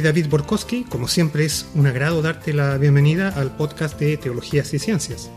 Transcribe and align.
David 0.00 0.28
Borkowski. 0.28 0.84
Como 0.84 1.08
siempre 1.08 1.44
es 1.44 1.66
un 1.74 1.86
agrado 1.86 2.22
darte 2.22 2.52
la 2.52 2.76
bienvenida 2.78 3.28
al 3.28 3.56
podcast 3.56 3.98
de 4.00 4.16
Teologías 4.16 4.72
y 4.74 4.78
Ciencias. 4.78 5.30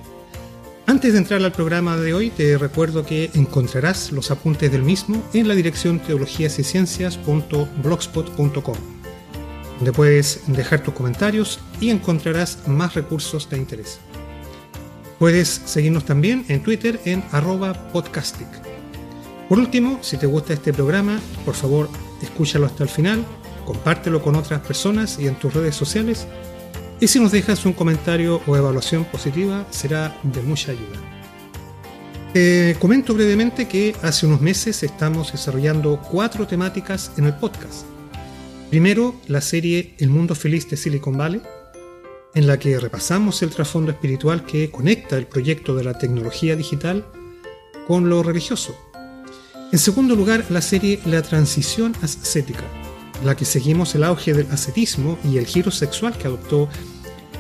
Antes 0.88 1.14
de 1.14 1.20
entrar 1.20 1.44
al 1.44 1.52
programa 1.52 1.98
de 1.98 2.14
hoy, 2.14 2.30
te 2.30 2.58
recuerdo 2.58 3.06
que 3.06 3.32
encontrarás 3.34 4.12
los 4.12 4.30
apuntes 4.30 4.72
del 4.72 4.84
mismo 4.84 5.24
en 5.34 5.48
la 5.48 5.56
dirección 5.56 6.00
teologíasyciencias.blogspot.com, 6.00 8.76
donde 9.78 9.92
puedes 9.92 10.42
dejar 10.48 10.84
tus 10.84 10.94
comentarios 10.94 11.60
y 11.82 11.90
encontrarás 11.90 12.68
más 12.68 12.94
recursos 12.94 13.50
de 13.50 13.58
interés. 13.58 14.00
Puedes 15.18 15.62
seguirnos 15.66 16.06
también 16.06 16.46
en 16.50 16.62
Twitter 16.62 17.02
en 17.06 17.24
arroba 17.32 17.74
podcastic. 17.92 18.48
Por 19.50 19.58
último, 19.60 20.00
si 20.02 20.18
te 20.18 20.28
gusta 20.28 20.54
este 20.54 20.74
programa, 20.74 21.20
por 21.46 21.56
favor 21.56 21.90
escúchalo 22.22 22.66
hasta 22.66 22.84
el 22.84 22.90
final, 22.90 23.26
compártelo 23.66 24.22
con 24.22 24.36
otras 24.36 24.62
personas 24.62 25.20
y 25.20 25.28
en 25.28 25.36
tus 25.36 25.54
redes 25.54 25.76
sociales 25.76 26.28
y 27.00 27.08
si 27.08 27.20
nos 27.20 27.32
dejas 27.32 27.66
un 27.66 27.74
comentario 27.74 28.42
o 28.48 28.56
evaluación 28.56 29.04
positiva 29.06 29.66
será 29.70 30.18
de 30.24 30.42
mucha 30.42 30.72
ayuda. 30.72 31.02
Comento 32.80 33.14
brevemente 33.14 33.68
que 33.68 33.96
hace 34.02 34.26
unos 34.26 34.42
meses 34.42 34.84
estamos 34.84 35.32
desarrollando 35.32 36.02
cuatro 36.02 36.46
temáticas 36.46 37.12
en 37.18 37.26
el 37.26 37.34
podcast. 37.34 37.86
Primero, 38.70 39.16
la 39.28 39.40
serie 39.40 39.96
El 40.00 40.10
Mundo 40.10 40.36
Feliz 40.36 40.70
de 40.70 40.76
Silicon 40.76 41.18
Valley, 41.18 41.42
en 42.34 42.48
la 42.48 42.60
que 42.60 42.78
repasamos 42.78 43.42
el 43.42 43.52
trasfondo 43.52 43.92
espiritual 43.92 44.46
que 44.46 44.70
conecta 44.70 45.18
el 45.18 45.28
proyecto 45.28 45.76
de 45.76 45.86
la 45.86 45.98
tecnología 45.98 46.58
digital 46.58 47.06
con 47.88 48.10
lo 48.10 48.22
religioso. 48.22 48.76
En 49.72 49.80
segundo 49.80 50.16
lugar, 50.16 50.46
la 50.50 50.62
serie 50.62 51.00
La 51.06 51.22
Transición 51.22 51.96
Ascética, 52.02 52.64
la 53.24 53.36
que 53.36 53.46
seguimos 53.46 53.96
el 53.96 54.04
auge 54.04 54.34
del 54.34 54.52
ascetismo 54.52 55.18
y 55.24 55.38
el 55.38 55.46
giro 55.46 55.72
sexual 55.72 56.18
que 56.18 56.28
adoptó 56.28 56.70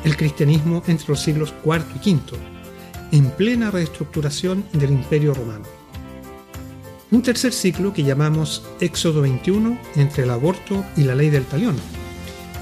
el 0.04 0.16
cristianismo 0.16 0.84
entre 0.88 1.08
los 1.10 1.22
siglos 1.22 1.54
IV 1.66 1.84
y 1.96 2.14
V, 2.14 2.22
en 3.12 3.30
plena 3.32 3.72
reestructuración 3.72 4.64
del 4.74 4.92
Imperio 4.92 5.34
Romano. 5.34 5.66
Un 7.12 7.22
tercer 7.22 7.54
ciclo 7.54 7.94
que 7.94 8.04
llamamos 8.04 8.64
Éxodo 8.80 9.22
21 9.22 9.80
entre 9.96 10.24
el 10.24 10.32
aborto 10.32 10.86
y 10.96 11.04
la 11.04 11.16
ley 11.16 11.30
del 11.30 11.46
talión, 11.46 11.76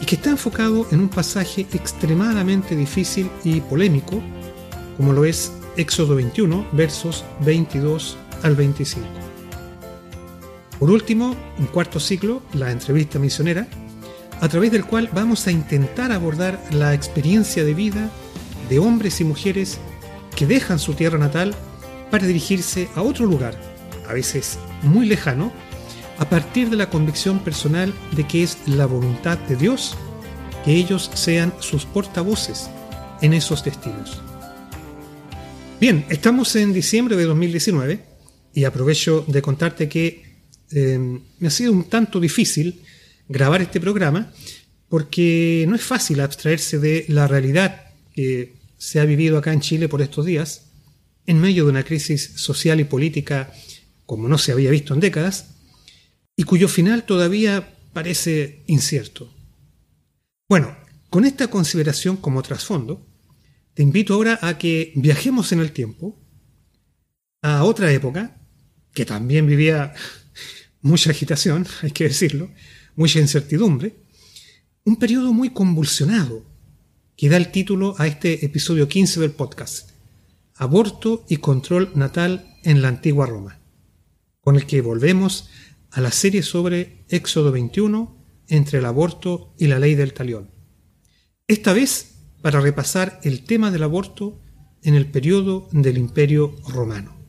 y 0.01 0.05
que 0.05 0.15
está 0.15 0.31
enfocado 0.31 0.85
en 0.91 0.99
un 0.99 1.09
pasaje 1.09 1.61
extremadamente 1.73 2.75
difícil 2.75 3.29
y 3.43 3.61
polémico, 3.61 4.21
como 4.97 5.13
lo 5.13 5.25
es 5.25 5.51
Éxodo 5.77 6.15
21, 6.15 6.67
versos 6.73 7.23
22 7.41 8.17
al 8.43 8.55
25. 8.55 9.22
Por 10.83 10.91
último, 10.91 11.33
un 11.59 11.67
cuarto 11.67 11.97
ciclo, 11.97 12.43
la 12.51 12.69
entrevista 12.69 13.17
misionera, 13.17 13.69
a 14.41 14.49
través 14.49 14.69
del 14.69 14.83
cual 14.83 15.09
vamos 15.13 15.47
a 15.47 15.51
intentar 15.53 16.11
abordar 16.11 16.61
la 16.71 16.93
experiencia 16.93 17.63
de 17.63 17.73
vida 17.73 18.11
de 18.69 18.79
hombres 18.79 19.21
y 19.21 19.23
mujeres 19.23 19.77
que 20.35 20.45
dejan 20.45 20.79
su 20.79 20.93
tierra 20.93 21.17
natal 21.17 21.55
para 22.11 22.27
dirigirse 22.27 22.89
a 22.95 23.01
otro 23.01 23.25
lugar, 23.25 23.57
a 24.09 24.11
veces 24.11 24.59
muy 24.81 25.05
lejano, 25.05 25.53
a 26.17 26.27
partir 26.27 26.69
de 26.69 26.75
la 26.75 26.89
convicción 26.89 27.39
personal 27.39 27.93
de 28.11 28.27
que 28.27 28.43
es 28.43 28.57
la 28.67 28.85
voluntad 28.85 29.37
de 29.37 29.55
Dios 29.55 29.95
que 30.65 30.75
ellos 30.75 31.09
sean 31.13 31.53
sus 31.59 31.85
portavoces 31.85 32.69
en 33.21 33.31
esos 33.31 33.63
destinos. 33.63 34.21
Bien, 35.79 36.05
estamos 36.09 36.53
en 36.57 36.73
diciembre 36.73 37.15
de 37.15 37.23
2019 37.23 38.03
y 38.53 38.65
aprovecho 38.65 39.23
de 39.29 39.41
contarte 39.41 39.87
que 39.87 40.32
eh, 40.73 40.97
me 41.39 41.47
ha 41.47 41.51
sido 41.51 41.71
un 41.71 41.85
tanto 41.85 42.19
difícil 42.19 42.81
grabar 43.27 43.61
este 43.61 43.79
programa 43.79 44.31
porque 44.89 45.65
no 45.67 45.75
es 45.75 45.81
fácil 45.81 46.19
abstraerse 46.19 46.79
de 46.79 47.05
la 47.07 47.27
realidad 47.27 47.93
que 48.13 48.53
se 48.77 48.99
ha 48.99 49.05
vivido 49.05 49.37
acá 49.37 49.53
en 49.53 49.61
Chile 49.61 49.89
por 49.89 50.01
estos 50.01 50.25
días, 50.25 50.65
en 51.25 51.39
medio 51.39 51.65
de 51.65 51.71
una 51.71 51.83
crisis 51.83 52.33
social 52.35 52.79
y 52.79 52.83
política 52.83 53.51
como 54.05 54.27
no 54.27 54.37
se 54.37 54.51
había 54.51 54.71
visto 54.71 54.93
en 54.93 54.99
décadas, 54.99 55.55
y 56.35 56.43
cuyo 56.43 56.67
final 56.67 57.05
todavía 57.05 57.75
parece 57.93 58.63
incierto. 58.67 59.33
Bueno, 60.49 60.75
con 61.09 61.25
esta 61.25 61.47
consideración 61.47 62.17
como 62.17 62.41
trasfondo, 62.41 63.05
te 63.73 63.83
invito 63.83 64.13
ahora 64.13 64.39
a 64.41 64.57
que 64.57 64.91
viajemos 64.95 65.51
en 65.51 65.59
el 65.59 65.71
tiempo 65.71 66.19
a 67.41 67.63
otra 67.63 67.91
época 67.91 68.37
que 68.93 69.05
también 69.05 69.47
vivía 69.47 69.93
mucha 70.83 71.09
agitación, 71.09 71.65
hay 71.81 71.89
que 71.91 72.03
decirlo, 72.03 72.51
mucha 72.95 73.19
incertidumbre, 73.19 73.95
un 74.83 74.97
periodo 74.97 75.33
muy 75.33 75.49
convulsionado 75.49 76.45
que 77.15 77.29
da 77.29 77.37
el 77.37 77.51
título 77.51 77.95
a 77.97 78.05
este 78.05 78.45
episodio 78.45 78.87
15 78.87 79.19
del 79.19 79.31
podcast, 79.31 79.91
Aborto 80.55 81.25
y 81.27 81.37
Control 81.37 81.91
Natal 81.95 82.57
en 82.63 82.81
la 82.81 82.89
Antigua 82.89 83.25
Roma, 83.25 83.59
con 84.41 84.55
el 84.55 84.65
que 84.67 84.81
volvemos 84.81 85.49
a 85.89 86.01
la 86.01 86.11
serie 86.11 86.43
sobre 86.43 87.05
Éxodo 87.09 87.51
21 87.51 88.17
entre 88.47 88.79
el 88.79 88.85
aborto 88.85 89.53
y 89.57 89.67
la 89.67 89.79
ley 89.79 89.95
del 89.95 90.13
talión. 90.13 90.51
Esta 91.47 91.71
vez 91.73 92.15
para 92.41 92.59
repasar 92.59 93.19
el 93.23 93.45
tema 93.45 93.71
del 93.71 93.83
aborto 93.83 94.41
en 94.81 94.95
el 94.95 95.09
periodo 95.09 95.69
del 95.71 95.97
Imperio 95.97 96.55
Romano. 96.67 97.22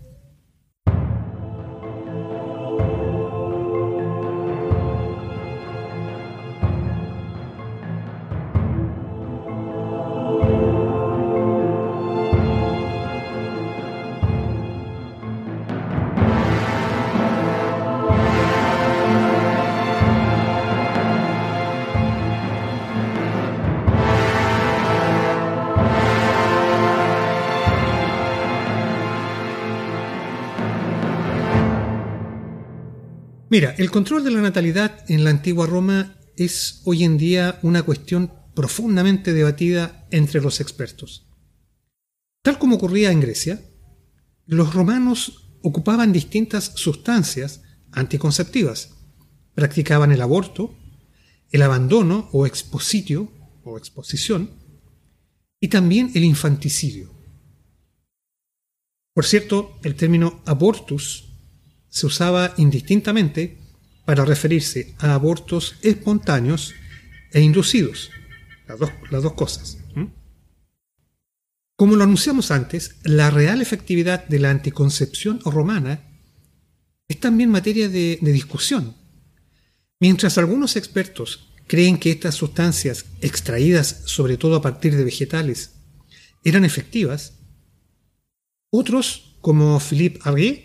Mira, 33.55 33.73
el 33.79 33.89
control 33.93 34.25
de 34.25 34.33
la 34.33 34.41
natalidad 34.41 35.09
en 35.09 35.23
la 35.23 35.31
antigua 35.31 35.69
Roma 35.69 36.17
es 36.37 36.81
hoy 36.87 37.05
en 37.05 37.17
día 37.17 37.61
una 37.63 37.85
cuestión 37.85 38.33
profundamente 38.53 39.33
debatida 39.33 40.09
entre 40.11 40.41
los 40.41 40.61
expertos. 40.61 41.29
Tal 42.43 42.59
como 42.59 42.75
ocurría 42.75 43.13
en 43.13 43.21
Grecia, 43.21 43.63
los 44.45 44.75
romanos 44.75 45.55
ocupaban 45.63 46.13
distintas 46.13 46.73
sustancias 46.75 47.63
anticonceptivas, 47.93 48.91
practicaban 49.55 50.11
el 50.11 50.23
aborto, 50.23 50.77
el 51.53 51.63
abandono 51.63 52.29
o 52.33 52.47
expositio 52.47 53.31
o 53.63 53.79
exposición 53.79 54.51
y 55.61 55.69
también 55.69 56.11
el 56.17 56.25
infanticidio. 56.25 57.15
Por 59.13 59.25
cierto, 59.25 59.79
el 59.85 59.95
término 59.95 60.43
abortus 60.45 61.34
se 61.95 62.07
usaba 62.07 62.53
indistintamente 62.57 63.57
para 64.05 64.25
referirse 64.25 64.97
a 64.99 65.15
abortos 65.15 65.77
espontáneos 65.81 66.75
e 67.31 67.41
inducidos, 67.41 68.11
las 68.67 69.23
dos, 69.23 69.33
cosas. 69.35 69.79
Como 71.77 71.95
lo 71.95 72.03
anunciamos 72.03 72.51
antes, 72.51 72.97
la 73.05 73.31
real 73.31 73.63
efectividad 73.63 74.27
de 74.27 74.41
la 74.41 74.51
anticoncepción 74.51 75.39
romana 75.45 76.03
es 77.07 77.21
también 77.21 77.51
materia 77.51 77.89
de, 77.89 78.19
de 78.21 78.33
discusión. 78.33 78.97
Mientras 80.01 80.37
algunos 80.37 80.75
expertos 80.75 81.53
creen 81.69 81.99
que 81.99 82.11
estas 82.11 82.35
sustancias, 82.35 83.07
extraídas 83.21 84.03
sobre 84.07 84.37
todo 84.37 84.57
a 84.57 84.63
partir 84.63 84.97
de 84.97 85.05
vegetales, 85.05 85.75
eran 86.43 86.65
efectivas, 86.65 87.35
otros, 88.71 89.37
como 89.41 89.79
Philippe 89.79 90.19
Arguet, 90.25 90.64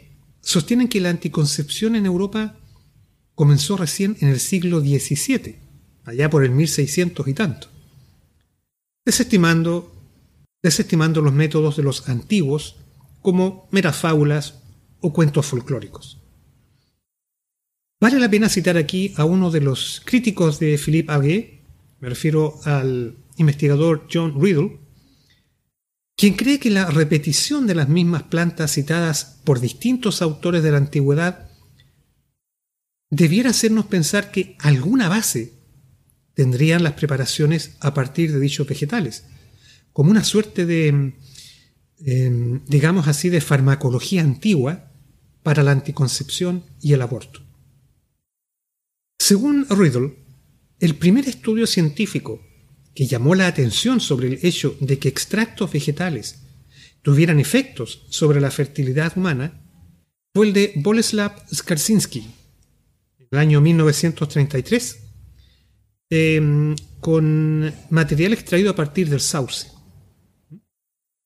sostienen 0.50 0.88
que 0.88 1.00
la 1.00 1.12
anticoncepción 1.12 1.96
en 1.96 2.08
Europa 2.08 2.58
comenzó 3.36 3.78
recién 3.78 4.18
en 4.20 4.30
el 4.30 4.40
siglo 4.40 4.80
XVII, 4.80 5.58
allá 6.06 6.28
por 6.32 6.44
el 6.44 6.50
1600 6.50 7.28
y 7.28 7.34
tanto, 7.36 7.68
desestimando, 9.06 9.96
desestimando 10.64 11.22
los 11.22 11.34
métodos 11.34 11.78
de 11.78 11.84
los 11.84 12.10
antiguos 12.10 12.78
como 13.22 13.68
meras 13.70 13.98
fábulas 13.98 14.64
o 15.02 15.14
cuentos 15.14 15.46
folclóricos. 15.46 16.20
Vale 18.02 18.20
la 18.20 18.30
pena 18.30 18.50
citar 18.50 18.76
aquí 18.76 19.14
a 19.18 19.26
uno 19.26 19.52
de 19.52 19.62
los 19.62 20.02
críticos 20.04 20.60
de 20.60 20.80
Philippe 20.80 21.12
Aguet, 21.12 21.62
me 22.00 22.10
refiero 22.10 22.60
al 22.64 23.18
investigador 23.38 24.08
John 24.12 24.42
Riddle, 24.42 24.80
quien 26.20 26.34
cree 26.34 26.60
que 26.60 26.70
la 26.70 26.88
repetición 26.88 27.66
de 27.66 27.76
las 27.76 27.88
mismas 27.88 28.24
plantas 28.24 28.74
citadas 28.74 29.40
por 29.46 29.62
distintos 29.62 30.22
autores 30.22 30.62
de 30.62 30.72
la 30.72 30.76
antigüedad 30.76 31.50
debiera 33.10 33.52
hacernos 33.52 33.86
pensar 33.86 34.30
que 34.30 34.58
alguna 34.60 35.08
base 35.08 35.54
tendrían 36.34 36.84
las 36.84 36.92
preparaciones 36.96 37.78
a 37.80 37.94
partir 37.94 38.34
de 38.34 38.42
dichos 38.42 38.68
vegetales, 38.68 39.28
como 39.94 40.12
una 40.12 40.26
suerte 40.26 40.66
de, 40.66 41.14
em, 42.06 42.66
digamos 42.66 43.08
así, 43.08 43.30
de 43.30 43.40
farmacología 43.40 44.20
antigua 44.22 44.92
para 45.42 45.64
la 45.64 45.72
anticoncepción 45.72 46.66
y 46.82 46.92
el 46.92 47.02
aborto. 47.02 47.46
Según 49.18 49.66
Riddle, 49.70 50.18
el 50.82 50.96
primer 50.96 51.30
estudio 51.30 51.66
científico 51.66 52.42
que 52.94 53.08
llamó 53.08 53.36
la 53.36 53.48
atención 53.48 54.00
sobre 54.00 54.28
el 54.28 54.40
hecho 54.44 54.76
de 54.80 55.00
que 55.00 55.10
extractos 55.10 55.72
vegetales 55.72 56.44
tuvieran 57.02 57.40
efectos 57.40 58.06
sobre 58.10 58.42
la 58.42 58.52
fertilidad 58.52 59.14
humana 59.16 59.62
fue 60.34 60.48
el 60.48 60.54
de 60.54 60.74
Boleslav 60.76 61.34
Skarzinski, 61.54 62.20
en 63.18 63.28
el 63.32 63.40
año 63.40 63.62
1933, 63.62 65.00
em, 66.10 66.76
con 67.00 67.74
material 67.90 68.34
extraído 68.34 68.72
a 68.72 68.76
partir 68.76 69.10
del 69.10 69.22
sauce. 69.22 69.68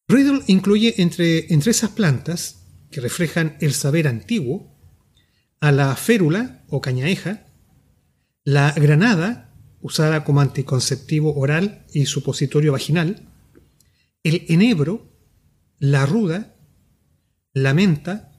Riddle 0.07 0.41
incluye 0.47 0.95
entre, 0.97 1.51
entre 1.53 1.71
esas 1.71 1.91
plantas, 1.91 2.59
que 2.91 3.01
reflejan 3.01 3.57
el 3.59 3.73
saber 3.73 4.07
antiguo, 4.07 4.73
a 5.59 5.71
la 5.71 5.95
férula 5.95 6.63
o 6.67 6.81
cañaeja, 6.81 7.47
la 8.43 8.71
granada, 8.71 9.42
usada 9.83 10.23
como 10.23 10.39
anticonceptivo 10.39 11.35
oral 11.35 11.85
y 11.93 12.05
supositorio 12.05 12.71
vaginal, 12.71 13.29
el 14.23 14.45
enebro, 14.47 15.11
la 15.77 16.05
ruda, 16.05 16.55
la 17.51 17.73
menta, 17.73 18.31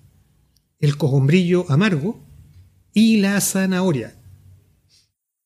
el 0.80 0.96
cogombrillo 0.96 1.70
amargo 1.70 2.26
y 2.94 3.18
la 3.18 3.38
zanahoria. 3.42 4.16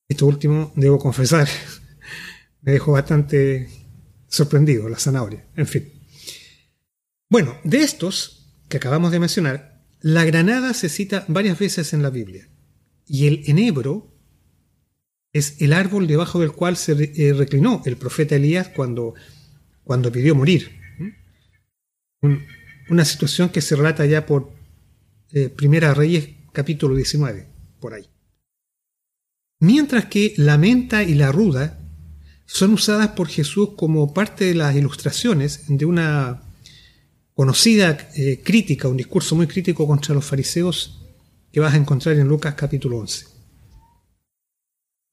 Esto 0.09 0.27
último, 0.27 0.73
debo 0.77 1.01
confesar, 1.01 1.49
me 2.63 2.73
dejó 2.73 2.93
bastante 2.93 3.69
sorprendido, 4.29 4.89
la 4.89 5.01
zanahoria. 5.01 5.49
En 5.57 5.67
fin. 5.67 5.93
Bueno, 7.29 7.57
de 7.65 7.79
estos 7.79 8.55
que 8.69 8.77
acabamos 8.77 9.11
de 9.11 9.19
mencionar, 9.19 9.85
la 10.01 10.25
granada 10.25 10.75
se 10.75 10.89
cita 10.89 11.25
varias 11.27 11.59
veces 11.59 11.93
en 11.93 12.05
la 12.05 12.11
Biblia 12.11 12.49
y 13.05 13.27
el 13.27 13.43
enebro 13.47 14.18
es 15.33 15.61
el 15.61 15.73
árbol 15.73 16.07
debajo 16.07 16.41
del 16.41 16.53
cual 16.53 16.77
se 16.77 16.93
eh, 16.93 17.33
reclinó 17.33 17.83
el 17.85 17.97
profeta 17.97 18.37
Elías 18.37 18.69
cuando, 18.69 19.15
cuando 19.85 20.11
pidió 20.11 20.35
morir. 20.35 20.79
una 22.89 23.05
situación 23.05 23.51
que 23.51 23.61
se 23.61 23.77
relata 23.77 24.07
ya 24.07 24.27
por 24.27 24.51
eh, 25.33 25.49
Primera 25.51 25.95
Reyes 25.95 26.31
capítulo 26.53 26.97
19, 26.97 27.47
por 27.81 27.95
ahí. 27.95 28.09
Mientras 29.61 30.07
que 30.07 30.35
la 30.37 30.57
menta 30.57 31.03
y 31.03 31.15
la 31.15 31.33
ruda 31.33 31.79
son 32.47 32.73
usadas 32.73 33.09
por 33.09 33.29
Jesús 33.29 33.71
como 33.77 34.15
parte 34.15 34.47
de 34.47 34.55
las 34.55 34.75
ilustraciones 34.75 35.65
de 35.69 35.85
una 35.85 36.43
conocida 37.35 38.09
eh, 38.17 38.41
crítica, 38.43 38.89
un 38.89 38.97
discurso 38.97 39.37
muy 39.37 39.47
crítico 39.47 39.87
contra 39.87 40.15
los 40.15 40.25
fariseos 40.25 40.99
que 41.53 41.61
vas 41.61 41.75
a 41.75 41.77
encontrar 41.77 42.17
en 42.17 42.27
Lucas 42.27 42.55
capítulo 42.55 42.99
11. 42.99 43.38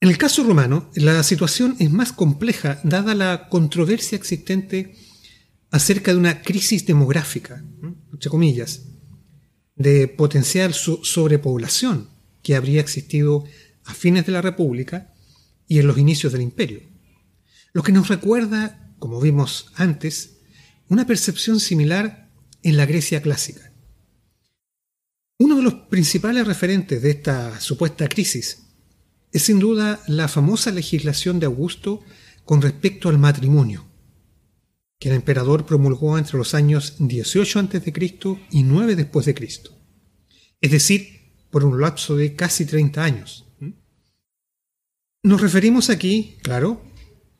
En 0.00 0.10
el 0.10 0.18
caso 0.18 0.44
romano, 0.44 0.90
la 0.94 1.22
situación 1.22 1.74
es 1.78 1.90
más 1.90 2.12
compleja 2.12 2.80
dada 2.84 3.14
la 3.14 3.48
controversia 3.48 4.16
existente 4.16 4.94
acerca 5.70 6.12
de 6.12 6.18
una 6.18 6.42
crisis 6.42 6.84
demográfica, 6.84 7.64
entre 8.12 8.30
comillas, 8.30 8.82
de 9.74 10.06
potencial 10.06 10.74
sobrepoblación 10.74 12.10
que 12.42 12.56
habría 12.56 12.80
existido 12.80 13.44
a 13.84 13.94
fines 13.94 14.26
de 14.26 14.32
la 14.32 14.42
República 14.42 15.14
y 15.66 15.78
en 15.78 15.86
los 15.86 15.98
inicios 15.98 16.32
del 16.32 16.42
imperio. 16.42 16.82
Lo 17.72 17.82
que 17.82 17.92
nos 17.92 18.08
recuerda, 18.08 18.94
como 18.98 19.20
vimos 19.20 19.72
antes, 19.74 20.36
una 20.88 21.06
percepción 21.06 21.58
similar 21.58 22.30
en 22.62 22.76
la 22.76 22.84
Grecia 22.84 23.22
clásica. 23.22 23.72
Uno 25.38 25.56
de 25.56 25.62
los 25.62 25.74
principales 25.74 26.46
referentes 26.46 27.02
de 27.02 27.10
esta 27.10 27.60
supuesta 27.60 28.08
crisis 28.08 28.65
es 29.32 29.42
sin 29.42 29.58
duda 29.58 30.00
la 30.06 30.28
famosa 30.28 30.70
legislación 30.70 31.40
de 31.40 31.46
Augusto 31.46 32.02
con 32.44 32.62
respecto 32.62 33.08
al 33.08 33.18
matrimonio, 33.18 33.84
que 34.98 35.08
el 35.08 35.16
emperador 35.16 35.66
promulgó 35.66 36.16
entre 36.16 36.38
los 36.38 36.54
años 36.54 36.94
18 36.98 37.58
a.C. 37.58 38.16
y 38.50 38.62
9 38.62 38.96
después 38.96 39.26
de 39.26 39.34
Cristo. 39.34 39.72
Es 40.60 40.70
decir, 40.70 41.16
por 41.50 41.64
un 41.64 41.80
lapso 41.80 42.16
de 42.16 42.34
casi 42.34 42.64
30 42.64 43.02
años. 43.02 43.44
Nos 45.22 45.40
referimos 45.40 45.90
aquí, 45.90 46.36
claro, 46.42 46.82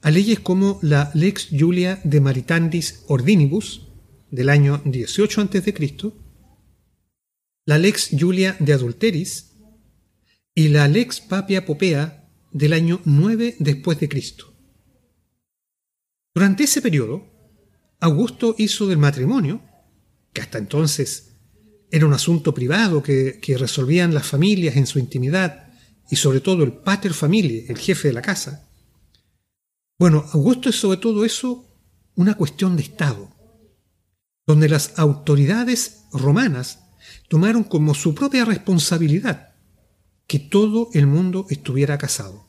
a 0.02 0.10
leyes 0.10 0.40
como 0.40 0.78
la 0.82 1.10
Lex 1.14 1.48
Julia 1.50 2.00
de 2.04 2.20
Maritandis 2.20 3.04
Ordinibus 3.06 3.88
del 4.30 4.48
año 4.48 4.82
18 4.84 5.40
a.C., 5.40 6.12
la 7.64 7.78
Lex 7.78 8.10
Julia 8.18 8.56
de 8.60 8.72
Adulteris 8.72 9.55
y 10.58 10.68
la 10.68 10.88
Lex 10.88 11.20
Papia 11.20 11.66
Popea 11.66 12.30
del 12.50 12.72
año 12.72 13.02
9 13.04 13.56
después 13.58 14.00
de 14.00 14.08
Cristo. 14.08 14.54
Durante 16.34 16.64
ese 16.64 16.80
periodo, 16.80 17.26
Augusto 18.00 18.54
hizo 18.56 18.86
del 18.86 18.96
matrimonio, 18.96 19.60
que 20.32 20.40
hasta 20.40 20.56
entonces 20.56 21.34
era 21.90 22.06
un 22.06 22.14
asunto 22.14 22.54
privado 22.54 23.02
que, 23.02 23.38
resolvían 23.58 24.14
las 24.14 24.26
familias 24.26 24.76
en 24.76 24.86
su 24.86 24.98
intimidad 24.98 25.74
y 26.08 26.16
sobre 26.16 26.40
todo 26.40 26.64
el 26.64 26.72
pater 26.72 27.12
familia, 27.12 27.64
el 27.68 27.76
jefe 27.76 28.08
de 28.08 28.14
la 28.14 28.22
casa. 28.22 28.66
Bueno, 29.98 30.24
Augusto 30.32 30.70
es 30.70 30.76
sobre 30.76 30.96
todo 30.96 31.26
eso 31.26 31.66
una 32.14 32.32
cuestión 32.34 32.76
de 32.76 32.82
Estado, 32.82 33.30
donde 34.46 34.70
las 34.70 34.98
autoridades 34.98 36.06
romanas 36.12 36.78
tomaron 37.28 37.62
como 37.62 37.94
su 37.94 38.14
propia 38.14 38.46
responsabilidad 38.46 39.45
que 40.26 40.38
todo 40.38 40.90
el 40.92 41.06
mundo 41.06 41.46
estuviera 41.50 41.98
casado. 41.98 42.46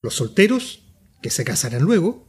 Los 0.00 0.14
solteros, 0.14 0.84
que 1.22 1.30
se 1.30 1.44
casaran 1.44 1.82
luego, 1.82 2.28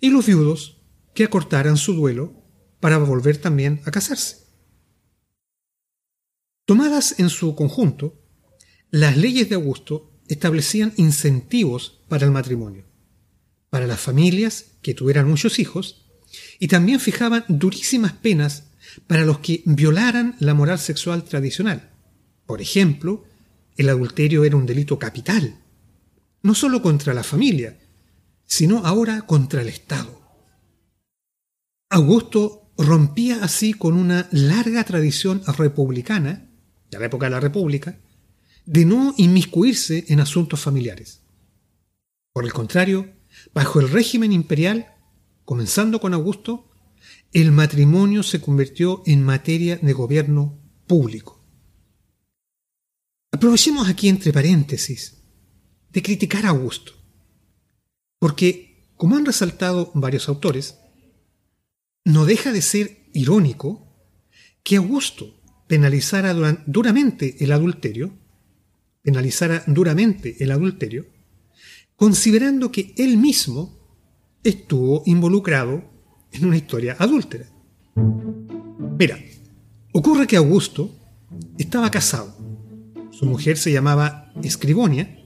y 0.00 0.10
los 0.10 0.26
viudos, 0.26 0.82
que 1.14 1.24
acortaran 1.24 1.76
su 1.76 1.94
duelo 1.94 2.34
para 2.80 2.98
volver 2.98 3.38
también 3.38 3.80
a 3.84 3.90
casarse. 3.90 4.46
Tomadas 6.64 7.18
en 7.18 7.28
su 7.28 7.54
conjunto, 7.54 8.18
las 8.90 9.16
leyes 9.16 9.48
de 9.48 9.56
Augusto 9.56 10.10
establecían 10.28 10.92
incentivos 10.96 12.00
para 12.08 12.24
el 12.24 12.32
matrimonio, 12.32 12.84
para 13.70 13.86
las 13.86 14.00
familias 14.00 14.66
que 14.82 14.94
tuvieran 14.94 15.28
muchos 15.28 15.58
hijos, 15.58 16.06
y 16.58 16.68
también 16.68 17.00
fijaban 17.00 17.44
durísimas 17.48 18.12
penas 18.12 18.64
para 19.06 19.24
los 19.24 19.40
que 19.40 19.62
violaran 19.66 20.36
la 20.38 20.54
moral 20.54 20.78
sexual 20.78 21.24
tradicional. 21.24 21.90
Por 22.46 22.60
ejemplo, 22.60 23.24
el 23.76 23.88
adulterio 23.88 24.44
era 24.44 24.56
un 24.56 24.66
delito 24.66 24.98
capital, 24.98 25.60
no 26.42 26.54
solo 26.54 26.82
contra 26.82 27.14
la 27.14 27.22
familia, 27.22 27.78
sino 28.44 28.84
ahora 28.84 29.22
contra 29.22 29.62
el 29.62 29.68
Estado. 29.68 30.20
Augusto 31.88 32.72
rompía 32.76 33.42
así 33.42 33.74
con 33.74 33.94
una 33.94 34.28
larga 34.32 34.84
tradición 34.84 35.42
republicana, 35.46 36.50
de 36.90 36.98
la 36.98 37.06
época 37.06 37.26
de 37.26 37.30
la 37.30 37.40
República, 37.40 37.98
de 38.64 38.84
no 38.84 39.14
inmiscuirse 39.16 40.04
en 40.08 40.20
asuntos 40.20 40.60
familiares. 40.60 41.22
Por 42.32 42.44
el 42.44 42.52
contrario, 42.52 43.12
bajo 43.52 43.80
el 43.80 43.90
régimen 43.90 44.32
imperial, 44.32 44.94
comenzando 45.44 46.00
con 46.00 46.14
Augusto, 46.14 46.70
el 47.32 47.52
matrimonio 47.52 48.22
se 48.22 48.40
convirtió 48.40 49.02
en 49.06 49.24
materia 49.24 49.76
de 49.76 49.92
gobierno 49.92 50.58
público. 50.86 51.41
Aprovechemos 53.32 53.88
aquí 53.88 54.10
entre 54.10 54.30
paréntesis 54.30 55.24
de 55.90 56.02
criticar 56.02 56.44
a 56.44 56.50
Augusto, 56.50 56.92
porque, 58.18 58.92
como 58.96 59.16
han 59.16 59.24
resaltado 59.24 59.90
varios 59.94 60.28
autores, 60.28 60.78
no 62.04 62.26
deja 62.26 62.52
de 62.52 62.60
ser 62.60 63.08
irónico 63.14 63.88
que 64.62 64.76
Augusto 64.76 65.40
penalizara 65.66 66.34
duramente 66.66 67.42
el 67.42 67.52
adulterio, 67.52 68.12
penalizara 69.00 69.64
duramente 69.66 70.36
el 70.44 70.52
adulterio, 70.52 71.06
considerando 71.96 72.70
que 72.70 72.94
él 72.98 73.16
mismo 73.16 73.80
estuvo 74.44 75.04
involucrado 75.06 75.90
en 76.32 76.44
una 76.44 76.58
historia 76.58 76.96
adúltera. 76.98 77.46
Mira, 78.98 79.18
ocurre 79.92 80.26
que 80.26 80.36
Augusto 80.36 80.94
estaba 81.56 81.90
casado. 81.90 82.51
Su 83.22 83.28
mujer 83.28 83.56
se 83.56 83.70
llamaba 83.70 84.32
Escribonia, 84.42 85.16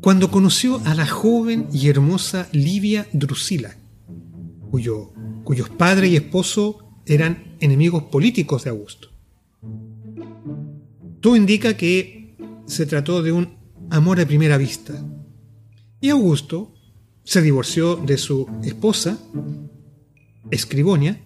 cuando 0.00 0.30
conoció 0.30 0.80
a 0.84 0.94
la 0.94 1.08
joven 1.08 1.66
y 1.72 1.88
hermosa 1.88 2.46
Livia 2.52 3.08
Drusila, 3.12 3.76
cuyo 4.70 5.12
cuyos 5.42 5.70
padre 5.70 6.06
y 6.06 6.14
esposo 6.14 6.78
eran 7.06 7.56
enemigos 7.58 8.04
políticos 8.04 8.62
de 8.62 8.70
Augusto. 8.70 9.08
Todo 11.18 11.34
indica 11.34 11.76
que 11.76 12.36
se 12.66 12.86
trató 12.86 13.24
de 13.24 13.32
un 13.32 13.56
amor 13.90 14.20
a 14.20 14.26
primera 14.26 14.56
vista, 14.56 14.94
Y 16.00 16.10
Augusto 16.10 16.76
se 17.24 17.42
divorció 17.42 17.96
de 17.96 18.18
su 18.18 18.46
esposa, 18.62 19.18
Escribonia, 20.52 21.20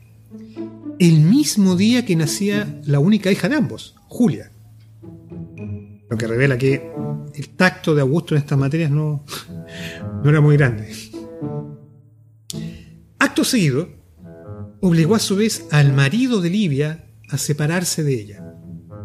el 0.99 1.21
mismo 1.21 1.77
día 1.77 2.07
que 2.07 2.17
nacía 2.17 2.81
la 2.87 3.01
única 3.01 3.31
hija 3.31 3.51
de 3.51 3.57
ambos, 3.57 3.97
Julia. 4.09 4.51
Lo 6.15 6.19
que 6.19 6.29
revela 6.29 6.57
que 6.57 6.93
el 7.35 7.49
tacto 7.57 7.93
de 7.93 8.01
Augusto 8.01 8.37
en 8.37 8.43
estas 8.43 8.57
materias 8.57 8.89
no, 8.89 9.25
no 10.23 10.31
era 10.31 10.41
muy 10.41 10.57
grande. 10.57 10.89
Acto 13.19 13.43
seguido, 13.43 13.89
obligó 14.81 15.17
a 15.17 15.19
su 15.19 15.35
vez 15.35 15.67
al 15.73 15.93
marido 15.93 16.41
de 16.41 16.51
Livia 16.51 17.11
a 17.31 17.37
separarse 17.37 18.05
de 18.05 18.15
ella, 18.15 18.55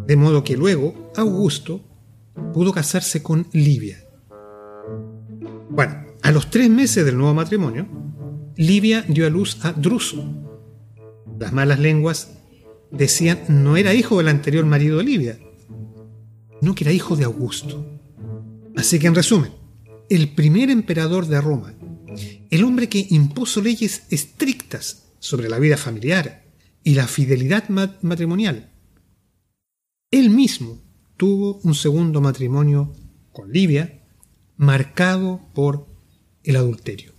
de 0.06 0.16
modo 0.18 0.44
que 0.44 0.56
luego 0.56 1.12
Augusto 1.16 1.82
pudo 2.54 2.74
casarse 2.74 3.24
con 3.24 3.48
Livia. 3.54 3.98
Bueno, 5.72 6.06
a 6.22 6.32
los 6.32 6.52
tres 6.52 6.70
meses 6.70 7.06
del 7.06 7.18
nuevo 7.18 7.34
matrimonio, 7.34 7.88
Livia 8.56 9.04
dio 9.08 9.26
a 9.26 9.32
luz 9.32 9.66
a 9.66 9.74
Druso. 9.74 10.24
Las 11.40 11.54
malas 11.54 11.80
lenguas 11.80 12.38
decían 12.92 13.40
no 13.48 13.78
era 13.78 13.96
hijo 13.96 14.20
del 14.20 14.28
anterior 14.28 14.64
marido 14.68 15.00
de 15.00 15.04
Livia, 15.06 15.40
no 16.62 16.76
que 16.76 16.84
era 16.84 16.94
hijo 16.94 17.16
de 17.16 17.26
Augusto. 17.26 17.86
Así 18.76 19.00
que 19.00 19.08
en 19.08 19.16
resumen, 19.16 19.52
el 20.10 20.34
primer 20.34 20.70
emperador 20.70 21.28
de 21.28 21.42
Roma, 21.42 21.74
el 22.50 22.64
hombre 22.64 22.90
que 22.90 23.08
impuso 23.10 23.62
leyes 23.62 24.04
estrictas 24.10 25.12
sobre 25.20 25.50
la 25.50 25.60
vida 25.60 25.78
familiar 25.78 26.44
y 26.84 26.96
la 26.96 27.08
fidelidad 27.08 27.70
matrimonial, 28.02 28.72
él 30.12 30.30
mismo 30.30 30.82
tuvo 31.18 31.60
un 31.64 31.76
segundo 31.76 32.22
matrimonio 32.22 32.94
con 33.32 33.52
Livia, 33.52 34.04
marcado 34.58 35.42
por 35.54 35.88
el 36.44 36.56
adulterio. 36.56 37.14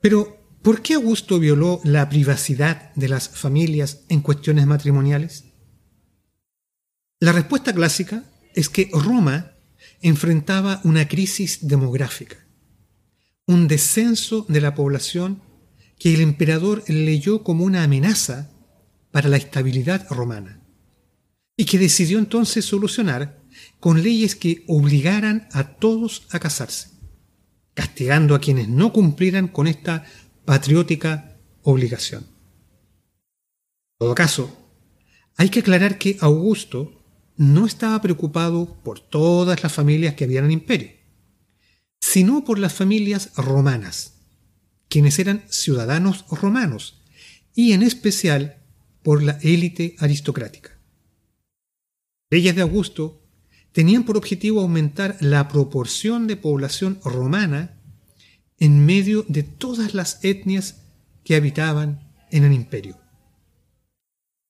Pero, 0.00 0.36
¿por 0.62 0.82
qué 0.82 0.94
Augusto 0.94 1.38
violó 1.38 1.80
la 1.84 2.08
privacidad 2.08 2.92
de 2.94 3.08
las 3.08 3.28
familias 3.28 4.04
en 4.08 4.20
cuestiones 4.20 4.66
matrimoniales? 4.66 5.51
La 7.22 7.30
respuesta 7.30 7.72
clásica 7.72 8.24
es 8.52 8.68
que 8.68 8.90
Roma 8.92 9.52
enfrentaba 10.00 10.80
una 10.82 11.06
crisis 11.06 11.68
demográfica, 11.68 12.36
un 13.46 13.68
descenso 13.68 14.44
de 14.48 14.60
la 14.60 14.74
población 14.74 15.40
que 16.00 16.14
el 16.14 16.20
emperador 16.20 16.82
leyó 16.88 17.44
como 17.44 17.62
una 17.62 17.84
amenaza 17.84 18.50
para 19.12 19.28
la 19.28 19.36
estabilidad 19.36 20.04
romana 20.10 20.64
y 21.56 21.64
que 21.64 21.78
decidió 21.78 22.18
entonces 22.18 22.64
solucionar 22.64 23.40
con 23.78 24.02
leyes 24.02 24.34
que 24.34 24.64
obligaran 24.66 25.46
a 25.52 25.74
todos 25.76 26.26
a 26.32 26.40
casarse, 26.40 26.88
castigando 27.74 28.34
a 28.34 28.40
quienes 28.40 28.66
no 28.68 28.92
cumplieran 28.92 29.46
con 29.46 29.68
esta 29.68 30.04
patriótica 30.44 31.36
obligación. 31.62 32.24
En 32.24 33.98
todo 34.00 34.16
caso, 34.16 34.58
hay 35.36 35.50
que 35.50 35.60
aclarar 35.60 35.98
que 35.98 36.16
Augusto 36.20 36.98
no 37.42 37.66
estaba 37.66 38.00
preocupado 38.00 38.80
por 38.82 39.00
todas 39.00 39.62
las 39.62 39.72
familias 39.72 40.14
que 40.14 40.24
habían 40.24 40.44
en 40.44 40.50
el 40.50 40.58
imperio, 40.58 40.90
sino 42.00 42.44
por 42.44 42.58
las 42.58 42.72
familias 42.72 43.30
romanas, 43.36 44.14
quienes 44.88 45.18
eran 45.18 45.44
ciudadanos 45.48 46.24
romanos, 46.30 47.02
y 47.54 47.72
en 47.72 47.82
especial 47.82 48.62
por 49.02 49.22
la 49.22 49.38
élite 49.42 49.96
aristocrática 49.98 50.72
leyes 52.32 52.56
de 52.56 52.62
Augusto 52.62 53.20
tenían 53.72 54.04
por 54.04 54.16
objetivo 54.16 54.62
aumentar 54.62 55.18
la 55.20 55.48
proporción 55.48 56.26
de 56.26 56.36
población 56.36 56.98
romana 57.04 57.78
en 58.58 58.86
medio 58.86 59.26
de 59.28 59.42
todas 59.42 59.92
las 59.92 60.24
etnias 60.24 60.76
que 61.24 61.36
habitaban 61.36 62.10
en 62.30 62.44
el 62.44 62.54
imperio. 62.54 62.98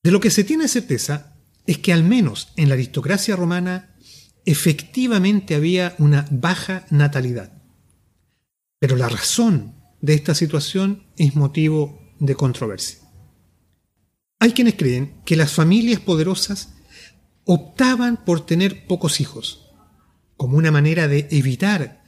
De 0.05 0.13
lo 0.13 0.21
que 0.21 0.31
se 0.31 0.45
tiene 0.45 0.69
certeza 0.69 1.32
es 1.67 1.79
que 1.79 1.93
al 1.93 2.05
menos 2.05 2.53
en 2.57 2.69
la 2.69 2.75
aristocracia 2.75 3.37
romana 3.37 3.95
efectivamente 4.45 5.55
había 5.55 5.95
una 5.99 6.27
baja 6.31 6.87
natalidad. 6.91 7.63
Pero 8.79 8.97
la 8.97 9.09
razón 9.09 9.77
de 10.01 10.15
esta 10.15 10.35
situación 10.35 11.05
es 11.17 11.37
motivo 11.37 12.01
de 12.19 12.35
controversia. 12.35 12.99
Hay 14.41 14.53
quienes 14.53 14.75
creen 14.75 15.23
que 15.25 15.37
las 15.37 15.53
familias 15.53 16.01
poderosas 16.01 16.75
optaban 17.45 18.25
por 18.25 18.45
tener 18.45 18.87
pocos 18.87 19.21
hijos, 19.21 19.71
como 20.37 20.57
una 20.57 20.73
manera 20.73 21.07
de 21.07 21.29
evitar 21.31 22.03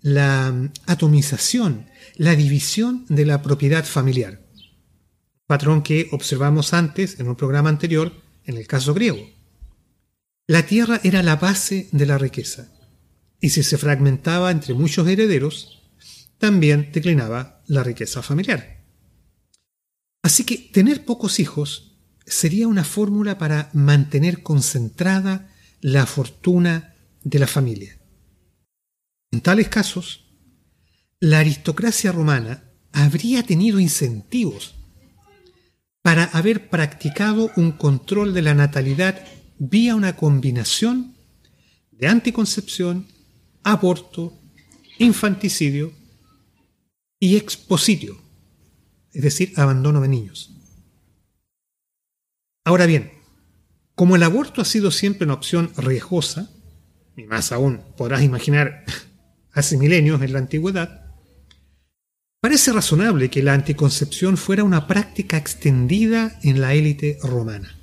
la 0.00 0.70
atomización, 0.86 1.86
la 2.16 2.36
división 2.36 3.04
de 3.08 3.26
la 3.26 3.42
propiedad 3.42 3.84
familiar. 3.84 4.42
Patrón 5.46 5.82
que 5.82 6.08
observamos 6.12 6.72
antes 6.72 7.18
en 7.18 7.28
un 7.28 7.36
programa 7.36 7.68
anterior 7.68 8.21
en 8.44 8.56
el 8.56 8.66
caso 8.66 8.94
griego. 8.94 9.28
La 10.46 10.66
tierra 10.66 11.00
era 11.02 11.22
la 11.22 11.36
base 11.36 11.88
de 11.92 12.06
la 12.06 12.18
riqueza, 12.18 12.68
y 13.40 13.50
si 13.50 13.62
se 13.62 13.78
fragmentaba 13.78 14.50
entre 14.50 14.74
muchos 14.74 15.06
herederos, 15.08 15.82
también 16.38 16.90
declinaba 16.92 17.62
la 17.66 17.82
riqueza 17.82 18.22
familiar. 18.22 18.84
Así 20.22 20.44
que 20.44 20.58
tener 20.58 21.04
pocos 21.04 21.40
hijos 21.40 21.96
sería 22.26 22.68
una 22.68 22.84
fórmula 22.84 23.38
para 23.38 23.70
mantener 23.72 24.42
concentrada 24.42 25.48
la 25.80 26.06
fortuna 26.06 26.94
de 27.24 27.38
la 27.38 27.46
familia. 27.46 27.98
En 29.30 29.40
tales 29.40 29.68
casos, 29.68 30.26
la 31.18 31.38
aristocracia 31.38 32.12
romana 32.12 32.64
habría 32.92 33.42
tenido 33.42 33.80
incentivos 33.80 34.74
para 36.02 36.24
haber 36.24 36.68
practicado 36.68 37.50
un 37.56 37.72
control 37.72 38.34
de 38.34 38.42
la 38.42 38.54
natalidad 38.54 39.24
vía 39.58 39.94
una 39.94 40.16
combinación 40.16 41.14
de 41.92 42.08
anticoncepción, 42.08 43.06
aborto, 43.62 44.36
infanticidio 44.98 45.92
y 47.20 47.36
exposidio, 47.36 48.20
es 49.12 49.22
decir, 49.22 49.52
abandono 49.56 50.00
de 50.00 50.08
niños. 50.08 50.50
Ahora 52.64 52.86
bien, 52.86 53.12
como 53.94 54.16
el 54.16 54.24
aborto 54.24 54.60
ha 54.60 54.64
sido 54.64 54.90
siempre 54.90 55.24
una 55.24 55.34
opción 55.34 55.70
riesgosa, 55.76 56.50
y 57.16 57.24
más 57.24 57.52
aún 57.52 57.82
podrás 57.96 58.22
imaginar 58.22 58.84
hace 59.52 59.76
milenios 59.76 60.20
en 60.22 60.32
la 60.32 60.40
antigüedad, 60.40 61.01
parece 62.42 62.72
razonable 62.72 63.30
que 63.30 63.40
la 63.40 63.54
anticoncepción 63.54 64.36
fuera 64.36 64.64
una 64.64 64.88
práctica 64.88 65.36
extendida 65.36 66.40
en 66.42 66.60
la 66.60 66.74
élite 66.74 67.16
romana. 67.22 67.78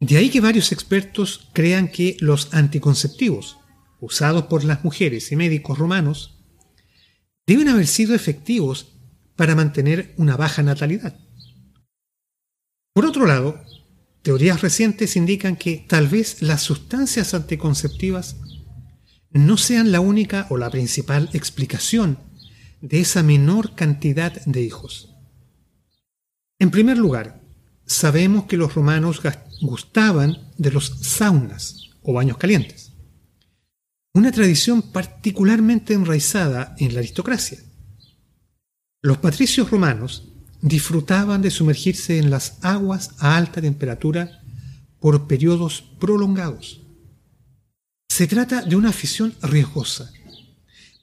De 0.00 0.16
ahí 0.16 0.28
que 0.28 0.40
varios 0.40 0.72
expertos 0.72 1.48
crean 1.52 1.86
que 1.86 2.16
los 2.18 2.52
anticonceptivos 2.52 3.56
usados 4.00 4.46
por 4.46 4.64
las 4.64 4.82
mujeres 4.82 5.30
y 5.30 5.36
médicos 5.36 5.78
romanos 5.78 6.36
deben 7.46 7.68
haber 7.68 7.86
sido 7.86 8.12
efectivos 8.16 8.98
para 9.36 9.54
mantener 9.54 10.14
una 10.16 10.36
baja 10.36 10.64
natalidad. 10.64 11.16
Por 12.92 13.06
otro 13.06 13.24
lado, 13.24 13.62
teorías 14.22 14.62
recientes 14.62 15.14
indican 15.14 15.54
que 15.54 15.86
tal 15.88 16.08
vez 16.08 16.42
las 16.42 16.62
sustancias 16.62 17.34
anticonceptivas 17.34 18.36
no 19.30 19.56
sean 19.56 19.92
la 19.92 20.00
única 20.00 20.48
o 20.50 20.56
la 20.56 20.70
principal 20.70 21.30
explicación 21.34 22.27
de 22.80 23.00
esa 23.00 23.22
menor 23.22 23.74
cantidad 23.74 24.32
de 24.44 24.62
hijos. 24.62 25.14
En 26.58 26.70
primer 26.70 26.98
lugar, 26.98 27.40
sabemos 27.86 28.44
que 28.44 28.56
los 28.56 28.74
romanos 28.74 29.20
gustaban 29.60 30.50
de 30.56 30.70
los 30.70 30.86
saunas 31.00 31.90
o 32.02 32.12
baños 32.12 32.36
calientes, 32.36 32.92
una 34.14 34.32
tradición 34.32 34.82
particularmente 34.82 35.94
enraizada 35.94 36.74
en 36.78 36.94
la 36.94 37.00
aristocracia. 37.00 37.58
Los 39.00 39.18
patricios 39.18 39.70
romanos 39.70 40.32
disfrutaban 40.60 41.40
de 41.40 41.50
sumergirse 41.50 42.18
en 42.18 42.30
las 42.30 42.58
aguas 42.62 43.10
a 43.18 43.36
alta 43.36 43.60
temperatura 43.60 44.42
por 45.00 45.28
periodos 45.28 45.82
prolongados. 46.00 46.82
Se 48.08 48.26
trata 48.26 48.62
de 48.62 48.74
una 48.74 48.88
afición 48.88 49.34
riesgosa, 49.42 50.10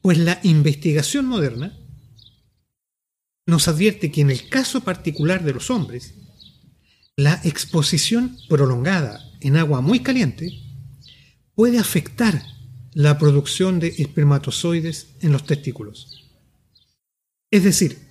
pues 0.05 0.19
la 0.19 0.39
investigación 0.43 1.25
moderna 1.25 1.75
nos 3.47 3.67
advierte 3.67 4.11
que 4.11 4.21
en 4.21 4.29
el 4.29 4.47
caso 4.49 4.81
particular 4.81 5.43
de 5.43 5.51
los 5.51 5.71
hombres, 5.71 6.13
la 7.15 7.41
exposición 7.43 8.37
prolongada 8.47 9.19
en 9.41 9.57
agua 9.57 9.81
muy 9.81 10.01
caliente 10.01 10.51
puede 11.55 11.79
afectar 11.79 12.39
la 12.93 13.17
producción 13.17 13.79
de 13.79 13.95
espermatozoides 13.97 15.15
en 15.21 15.31
los 15.31 15.43
testículos. 15.43 16.29
Es 17.49 17.63
decir, 17.63 18.07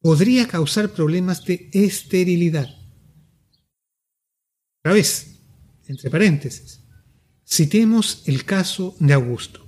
podría 0.00 0.48
causar 0.48 0.92
problemas 0.92 1.44
de 1.44 1.70
esterilidad. 1.72 2.68
Otra 4.80 4.94
vez, 4.94 5.36
entre 5.86 6.10
paréntesis, 6.10 6.80
citemos 7.46 8.24
el 8.26 8.44
caso 8.44 8.96
de 8.98 9.12
Augusto. 9.12 9.65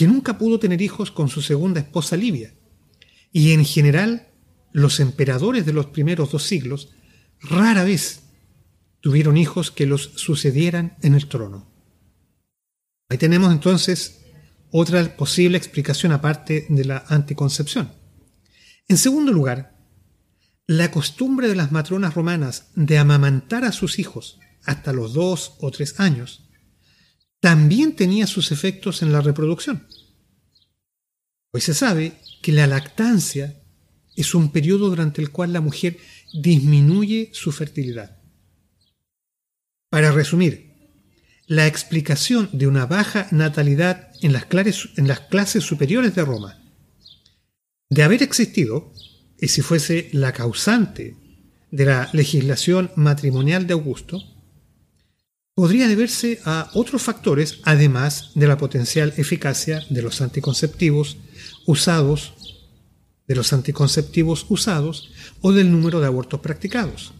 Que 0.00 0.06
nunca 0.06 0.38
pudo 0.38 0.58
tener 0.58 0.80
hijos 0.80 1.10
con 1.10 1.28
su 1.28 1.42
segunda 1.42 1.78
esposa 1.78 2.16
Livia, 2.16 2.54
y 3.32 3.52
en 3.52 3.66
general 3.66 4.28
los 4.72 4.98
emperadores 4.98 5.66
de 5.66 5.74
los 5.74 5.88
primeros 5.88 6.32
dos 6.32 6.44
siglos 6.44 6.88
rara 7.42 7.84
vez 7.84 8.22
tuvieron 9.02 9.36
hijos 9.36 9.70
que 9.70 9.84
los 9.84 10.12
sucedieran 10.16 10.96
en 11.02 11.14
el 11.14 11.28
trono. 11.28 11.70
Ahí 13.10 13.18
tenemos 13.18 13.52
entonces 13.52 14.22
otra 14.70 15.18
posible 15.18 15.58
explicación 15.58 16.12
aparte 16.12 16.64
de 16.70 16.86
la 16.86 17.04
anticoncepción. 17.08 17.92
En 18.88 18.96
segundo 18.96 19.32
lugar, 19.32 19.76
la 20.66 20.90
costumbre 20.90 21.46
de 21.46 21.56
las 21.56 21.72
matronas 21.72 22.14
romanas 22.14 22.70
de 22.74 22.96
amamantar 22.96 23.66
a 23.66 23.72
sus 23.72 23.98
hijos 23.98 24.38
hasta 24.64 24.94
los 24.94 25.12
dos 25.12 25.56
o 25.60 25.70
tres 25.70 26.00
años 26.00 26.49
también 27.40 27.96
tenía 27.96 28.26
sus 28.26 28.52
efectos 28.52 29.02
en 29.02 29.12
la 29.12 29.20
reproducción. 29.20 29.86
Hoy 31.52 31.60
se 31.60 31.74
sabe 31.74 32.12
que 32.42 32.52
la 32.52 32.66
lactancia 32.66 33.60
es 34.14 34.34
un 34.34 34.52
periodo 34.52 34.88
durante 34.88 35.20
el 35.20 35.30
cual 35.30 35.52
la 35.52 35.60
mujer 35.60 35.98
disminuye 36.32 37.30
su 37.32 37.50
fertilidad. 37.50 38.18
Para 39.88 40.12
resumir, 40.12 40.70
la 41.46 41.66
explicación 41.66 42.48
de 42.52 42.68
una 42.68 42.86
baja 42.86 43.26
natalidad 43.32 44.12
en 44.22 44.32
las, 44.32 44.44
clases, 44.44 45.64
superiores 45.64 46.14
de 46.14 46.24
Roma, 46.24 46.60
de 47.88 48.02
haber 48.04 48.22
existido, 48.22 48.92
y 49.40 49.48
si 49.48 49.62
fuese 49.62 50.10
la 50.12 50.32
causante 50.32 51.16
de 51.72 51.86
la 51.86 52.08
legislación 52.12 52.92
matrimonial 52.94 53.66
de 53.66 53.72
Augusto, 53.72 54.22
podría 55.60 55.88
deberse 55.88 56.40
a 56.46 56.70
otros 56.72 57.02
factores 57.02 57.58
además 57.64 58.30
de 58.34 58.48
la 58.48 58.56
potencial 58.56 59.12
eficacia 59.18 59.84
de 59.90 60.00
los 60.00 60.22
anticonceptivos 60.22 61.18
usados, 61.66 62.32
de 63.28 63.34
los 63.34 63.52
anticonceptivos 63.52 64.46
usados 64.48 65.10
o 65.42 65.52
del 65.52 65.70
número 65.70 66.00
de 66.00 66.06
abortos 66.06 66.40
practicados. 66.40 67.12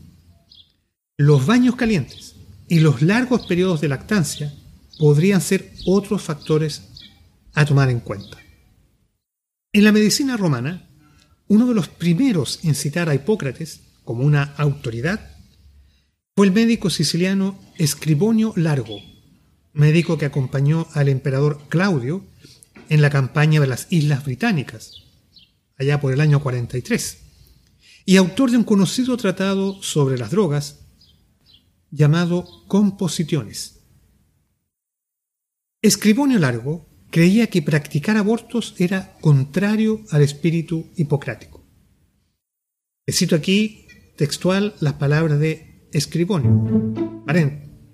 Los 1.19 1.45
baños 1.45 1.77
calientes 1.77 2.35
y 2.67 2.81
los 2.81 3.03
largos 3.03 3.45
periodos 3.47 3.83
de 3.83 3.89
lactancia 3.89 4.55
podrían 4.99 5.43
ser 5.43 5.75
otros 5.85 6.23
factores 6.23 6.81
a 7.53 7.67
tomar 7.67 7.91
en 7.91 8.01
cuenta. 8.01 8.39
En 9.75 9.85
la 9.85 9.93
medicina 9.93 10.39
romana, 10.39 10.89
uno 11.47 11.67
de 11.67 11.75
los 11.75 11.89
primeros 11.89 12.61
en 12.63 12.75
citar 12.75 13.11
a 13.11 13.15
Hipócrates 13.15 13.83
como 14.03 14.25
una 14.25 14.55
autoridad 14.57 15.30
fue 16.41 16.47
el 16.47 16.55
médico 16.55 16.89
siciliano 16.89 17.61
Escribonio 17.77 18.55
Largo, 18.57 19.03
médico 19.75 20.17
que 20.17 20.25
acompañó 20.25 20.87
al 20.95 21.11
emperador 21.11 21.61
Claudio 21.69 22.25
en 22.89 23.03
la 23.03 23.11
campaña 23.11 23.61
de 23.61 23.67
las 23.67 23.89
Islas 23.91 24.25
Británicas, 24.25 25.03
allá 25.77 26.01
por 26.01 26.15
el 26.15 26.21
año 26.23 26.43
43, 26.43 27.19
y 28.07 28.17
autor 28.17 28.51
de 28.51 28.57
un 28.57 28.65
conocido 28.65 29.19
tratado 29.19 29.83
sobre 29.83 30.17
las 30.17 30.31
drogas 30.31 30.79
llamado 31.91 32.47
Composiciones. 32.69 33.81
Escribonio 35.83 36.39
Largo 36.39 36.89
creía 37.11 37.49
que 37.49 37.61
practicar 37.61 38.17
abortos 38.17 38.77
era 38.79 39.15
contrario 39.21 40.01
al 40.11 40.23
espíritu 40.23 40.89
hipocrático. 40.97 41.63
Le 43.05 43.13
cito 43.13 43.37
aquí 43.37 43.87
textual 44.17 44.75
las 44.81 44.95
palabras 44.95 45.39
de 45.39 45.70
Escribonio, 45.93 46.95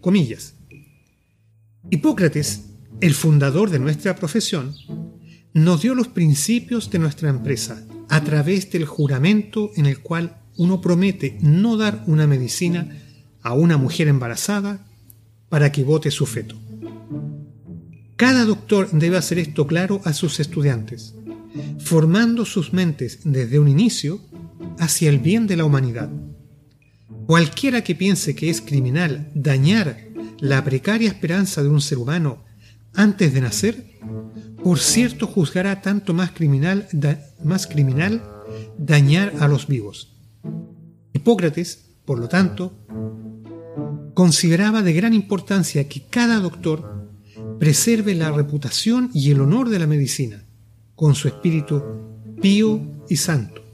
comillas. 0.00 0.54
Hipócrates, 1.90 2.66
el 3.00 3.14
fundador 3.14 3.70
de 3.70 3.78
nuestra 3.78 4.16
profesión, 4.16 4.74
nos 5.54 5.82
dio 5.82 5.94
los 5.94 6.08
principios 6.08 6.90
de 6.90 6.98
nuestra 6.98 7.30
empresa 7.30 7.86
a 8.08 8.22
través 8.22 8.70
del 8.70 8.84
juramento 8.84 9.70
en 9.76 9.86
el 9.86 10.00
cual 10.00 10.42
uno 10.56 10.80
promete 10.80 11.38
no 11.40 11.76
dar 11.76 12.04
una 12.06 12.26
medicina 12.26 13.02
a 13.42 13.54
una 13.54 13.76
mujer 13.76 14.08
embarazada 14.08 14.86
para 15.48 15.72
que 15.72 15.84
vote 15.84 16.10
su 16.10 16.26
feto. 16.26 16.56
Cada 18.16 18.44
doctor 18.44 18.90
debe 18.92 19.16
hacer 19.16 19.38
esto 19.38 19.66
claro 19.66 20.00
a 20.04 20.12
sus 20.12 20.40
estudiantes, 20.40 21.14
formando 21.78 22.44
sus 22.44 22.72
mentes 22.72 23.20
desde 23.24 23.58
un 23.58 23.68
inicio 23.68 24.20
hacia 24.78 25.08
el 25.08 25.18
bien 25.18 25.46
de 25.46 25.56
la 25.56 25.64
humanidad. 25.64 26.10
Cualquiera 27.26 27.82
que 27.82 27.96
piense 27.96 28.36
que 28.36 28.50
es 28.50 28.60
criminal 28.60 29.32
dañar 29.34 29.98
la 30.38 30.62
precaria 30.62 31.08
esperanza 31.08 31.60
de 31.60 31.68
un 31.68 31.80
ser 31.80 31.98
humano 31.98 32.44
antes 32.94 33.34
de 33.34 33.40
nacer, 33.40 33.98
por 34.62 34.78
cierto 34.78 35.26
juzgará 35.26 35.82
tanto 35.82 36.14
más 36.14 36.30
criminal, 36.30 36.86
más 37.42 37.66
criminal 37.66 38.22
dañar 38.78 39.32
a 39.40 39.48
los 39.48 39.66
vivos. 39.66 40.14
Hipócrates, 41.14 41.96
por 42.04 42.20
lo 42.20 42.28
tanto, 42.28 42.78
consideraba 44.14 44.82
de 44.82 44.92
gran 44.92 45.12
importancia 45.12 45.88
que 45.88 46.02
cada 46.08 46.38
doctor 46.38 47.10
preserve 47.58 48.14
la 48.14 48.30
reputación 48.30 49.10
y 49.12 49.32
el 49.32 49.40
honor 49.40 49.68
de 49.68 49.80
la 49.80 49.88
medicina, 49.88 50.44
con 50.94 51.16
su 51.16 51.26
espíritu 51.26 51.82
pío 52.40 52.80
y 53.08 53.16
santo, 53.16 53.64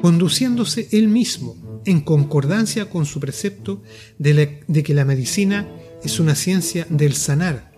conduciéndose 0.00 0.88
él 0.92 1.08
mismo 1.08 1.61
en 1.84 2.00
concordancia 2.00 2.88
con 2.90 3.06
su 3.06 3.20
precepto 3.20 3.82
de, 4.18 4.64
que 4.84 4.94
la 4.94 5.04
medicina 5.04 5.68
es 6.02 6.20
una 6.20 6.34
ciencia 6.34 6.86
del 6.88 7.14
sanar, 7.14 7.72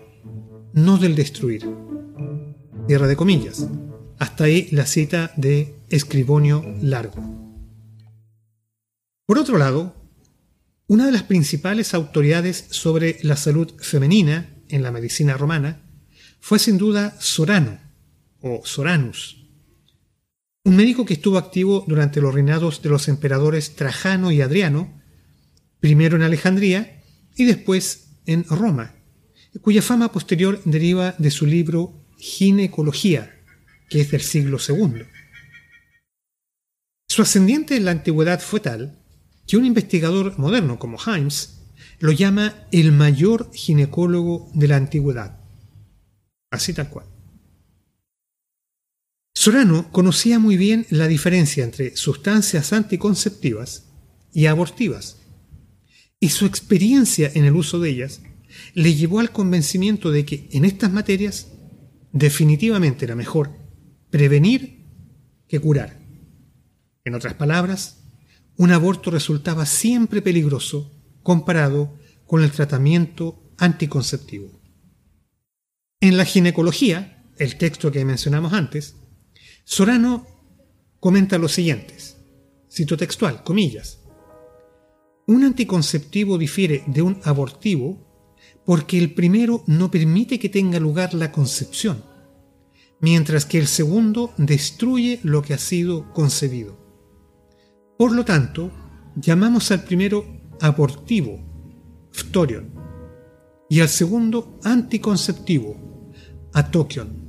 no 0.73 0.97
del 0.97 1.15
destruir. 1.15 1.67
Tierra 2.87 3.07
de 3.07 3.15
comillas. 3.15 3.67
Hasta 4.19 4.45
ahí 4.45 4.67
la 4.71 4.85
cita 4.85 5.31
de 5.35 5.75
Escribonio 5.89 6.63
Largo. 6.81 7.15
Por 9.25 9.39
otro 9.39 9.57
lado, 9.57 9.95
una 10.87 11.07
de 11.07 11.11
las 11.11 11.23
principales 11.23 11.93
autoridades 11.93 12.65
sobre 12.69 13.17
la 13.23 13.35
salud 13.35 13.73
femenina 13.79 14.55
en 14.69 14.83
la 14.83 14.91
medicina 14.91 15.35
romana 15.35 15.81
fue 16.39 16.59
sin 16.59 16.77
duda 16.77 17.15
Sorano 17.19 17.79
o 18.41 18.61
Soranus, 18.63 19.44
un 20.65 20.75
médico 20.75 21.05
que 21.05 21.13
estuvo 21.13 21.37
activo 21.37 21.85
durante 21.87 22.19
los 22.19 22.33
reinados 22.33 22.81
de 22.81 22.89
los 22.89 23.07
emperadores 23.07 23.75
Trajano 23.75 24.31
y 24.31 24.41
Adriano, 24.41 24.99
primero 25.79 26.17
en 26.17 26.23
Alejandría 26.23 27.03
y 27.35 27.45
después 27.45 28.07
en 28.25 28.43
Roma, 28.45 28.95
cuya 29.61 29.83
fama 29.83 30.11
posterior 30.11 30.59
deriva 30.65 31.13
de 31.19 31.29
su 31.29 31.45
libro 31.45 31.93
Ginecología, 32.17 33.39
que 33.89 34.01
es 34.01 34.09
del 34.09 34.21
siglo 34.21 34.57
II. 34.57 35.03
Su 37.07 37.21
ascendiente 37.21 37.77
en 37.77 37.85
la 37.85 37.91
antigüedad 37.91 38.41
fue 38.41 38.59
tal 38.59 38.99
que 39.45 39.57
un 39.57 39.65
investigador 39.65 40.39
moderno 40.39 40.79
como 40.79 40.97
Himes 40.97 41.61
lo 41.99 42.11
llama 42.11 42.67
el 42.71 42.91
mayor 42.91 43.51
ginecólogo 43.53 44.49
de 44.55 44.67
la 44.67 44.77
antigüedad. 44.77 45.39
Así 46.49 46.73
tal 46.73 46.89
cual. 46.89 47.14
Sorano 49.45 49.91
conocía 49.91 50.39
muy 50.39 50.57
bien 50.57 50.87
la 50.89 51.07
diferencia 51.07 51.63
entre 51.63 51.95
sustancias 51.95 52.73
anticonceptivas 52.73 53.85
y 54.33 54.47
abortivas, 54.47 55.17
y 56.19 56.29
su 56.29 56.47
experiencia 56.47 57.29
en 57.31 57.45
el 57.45 57.53
uso 57.53 57.79
de 57.79 57.91
ellas 57.91 58.21
le 58.73 58.95
llevó 58.95 59.19
al 59.19 59.31
convencimiento 59.31 60.09
de 60.09 60.25
que 60.25 60.49
en 60.51 60.65
estas 60.65 60.91
materias 60.91 61.51
definitivamente 62.11 63.05
era 63.05 63.15
mejor 63.15 63.51
prevenir 64.09 64.83
que 65.47 65.59
curar. 65.59 65.99
En 67.03 67.13
otras 67.13 67.35
palabras, 67.35 68.03
un 68.57 68.71
aborto 68.71 69.11
resultaba 69.11 69.67
siempre 69.67 70.23
peligroso 70.23 70.91
comparado 71.21 71.99
con 72.25 72.41
el 72.41 72.49
tratamiento 72.49 73.53
anticonceptivo. 73.59 74.59
En 75.99 76.17
la 76.17 76.25
ginecología, 76.25 77.23
el 77.37 77.57
texto 77.57 77.91
que 77.91 78.05
mencionamos 78.05 78.51
antes, 78.51 78.95
Sorano 79.65 80.27
comenta 80.99 81.39
lo 81.39 81.47
siguientes, 81.47 82.17
cito 82.71 82.95
textual, 82.95 83.43
comillas, 83.43 83.99
un 85.25 85.43
anticonceptivo 85.43 86.37
difiere 86.37 86.83
de 86.85 87.01
un 87.01 87.19
abortivo 87.23 87.97
porque 88.63 88.99
el 88.99 89.15
primero 89.15 89.63
no 89.65 89.89
permite 89.89 90.37
que 90.37 90.49
tenga 90.49 90.79
lugar 90.79 91.15
la 91.15 91.31
concepción, 91.31 92.03
mientras 92.99 93.47
que 93.47 93.57
el 93.57 93.65
segundo 93.65 94.33
destruye 94.37 95.19
lo 95.23 95.41
que 95.41 95.55
ha 95.55 95.57
sido 95.57 96.13
concebido. 96.13 96.77
Por 97.97 98.11
lo 98.11 98.23
tanto, 98.23 98.71
llamamos 99.15 99.71
al 99.71 99.83
primero 99.83 100.25
abortivo, 100.61 101.39
phtorion, 102.11 102.71
y 103.67 103.79
al 103.79 103.89
segundo 103.89 104.59
anticonceptivo, 104.63 106.11
atokion. 106.53 107.24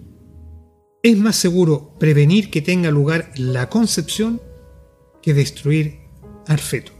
Es 1.07 1.17
más 1.17 1.37
seguro 1.37 1.95
prevenir 2.01 2.51
que 2.51 2.63
tenga 2.63 2.91
lugar 2.91 3.31
la 3.37 3.69
concepción 3.69 4.43
que 5.23 5.35
destruir 5.35 6.01
al 6.49 6.59
feto. 6.59 6.91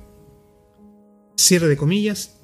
Cierre 1.37 1.67
de 1.67 1.77
comillas, 1.77 2.39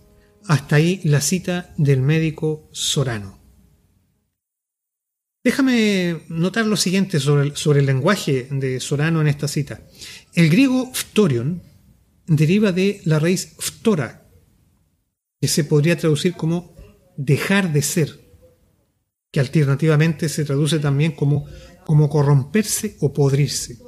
hasta 0.49 0.75
ahí 0.75 1.01
la 1.05 1.21
cita 1.21 1.73
del 1.79 2.03
médico 2.03 2.69
Sorano. 2.73 3.39
Déjame 5.45 6.23
notar 6.27 6.67
lo 6.67 6.77
siguiente 6.77 7.21
sobre 7.21 7.45
el, 7.45 7.57
sobre 7.57 7.79
el 7.79 7.87
lenguaje 7.87 8.49
de 8.51 8.81
Sorano 8.81 9.21
en 9.21 9.29
esta 9.29 9.47
cita. 9.47 9.87
El 10.35 10.51
griego 10.51 10.91
phtorion 10.93 11.63
deriva 12.27 12.73
de 12.73 13.01
la 13.05 13.21
raíz 13.21 13.55
phtora, 13.61 14.29
que 15.41 15.47
se 15.47 15.63
podría 15.63 15.97
traducir 15.97 16.33
como 16.33 16.75
dejar 17.17 17.73
de 17.73 17.83
ser, 17.83 18.22
que 19.33 19.41
alternativamente 19.41 20.29
se 20.29 20.45
traduce 20.45 20.79
también 20.79 21.13
como, 21.13 21.47
como 21.85 22.09
corromperse 22.09 22.97
o 23.01 23.13
podrirse. 23.13 23.79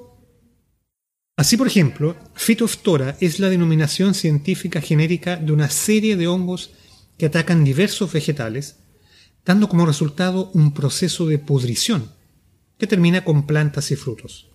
Así, 1.37 1.57
por 1.57 1.67
ejemplo, 1.67 2.17
Phytophthora 2.35 3.17
es 3.21 3.39
la 3.39 3.51
denominación 3.51 4.15
científica 4.15 4.81
genérica 4.81 5.37
de 5.37 5.53
una 5.53 5.69
serie 5.69 6.17
de 6.17 6.27
hongos 6.27 6.73
que 7.19 7.27
atacan 7.27 7.63
diversos 7.63 8.13
vegetales, 8.13 8.77
dando 9.45 9.69
como 9.69 9.85
resultado 9.85 10.51
un 10.55 10.73
proceso 10.73 11.27
de 11.27 11.39
pudrición 11.39 12.13
que 12.79 12.87
termina 12.87 13.25
con 13.25 13.47
plantas 13.47 13.91
y 13.91 13.97
frutos. 13.97 14.51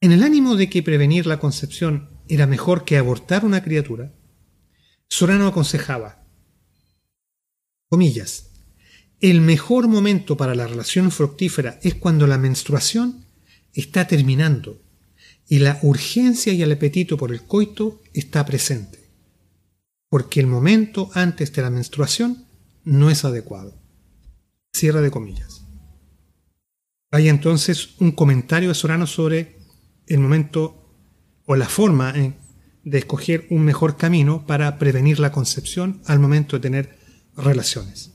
En 0.00 0.12
el 0.12 0.22
ánimo 0.22 0.56
de 0.56 0.70
que 0.70 0.82
prevenir 0.82 1.26
la 1.26 1.40
concepción 1.40 2.10
era 2.28 2.46
mejor 2.46 2.84
que 2.84 2.96
abortar 2.96 3.44
una 3.44 3.62
criatura, 3.62 4.14
Sorano 5.08 5.48
aconsejaba, 5.48 6.24
comillas, 7.88 8.49
el 9.20 9.40
mejor 9.40 9.86
momento 9.88 10.36
para 10.36 10.54
la 10.54 10.66
relación 10.66 11.10
fructífera 11.10 11.78
es 11.82 11.94
cuando 11.94 12.26
la 12.26 12.38
menstruación 12.38 13.26
está 13.74 14.06
terminando 14.06 14.80
y 15.46 15.58
la 15.58 15.78
urgencia 15.82 16.52
y 16.52 16.62
el 16.62 16.72
apetito 16.72 17.16
por 17.16 17.32
el 17.32 17.42
coito 17.42 18.00
está 18.14 18.46
presente, 18.46 19.10
porque 20.08 20.40
el 20.40 20.46
momento 20.46 21.10
antes 21.12 21.52
de 21.52 21.62
la 21.62 21.70
menstruación 21.70 22.46
no 22.84 23.10
es 23.10 23.24
adecuado. 23.24 23.78
De 24.72 25.10
comillas. 25.10 25.66
Hay 27.10 27.28
entonces 27.28 27.96
un 27.98 28.12
comentario 28.12 28.70
de 28.70 28.74
Sorano 28.74 29.06
sobre 29.06 29.58
el 30.06 30.20
momento 30.20 30.96
o 31.44 31.54
la 31.56 31.68
forma 31.68 32.12
de 32.12 32.98
escoger 32.98 33.46
un 33.50 33.62
mejor 33.62 33.98
camino 33.98 34.46
para 34.46 34.78
prevenir 34.78 35.18
la 35.18 35.32
concepción 35.32 36.00
al 36.06 36.18
momento 36.18 36.56
de 36.56 36.60
tener 36.60 36.98
relaciones. 37.36 38.12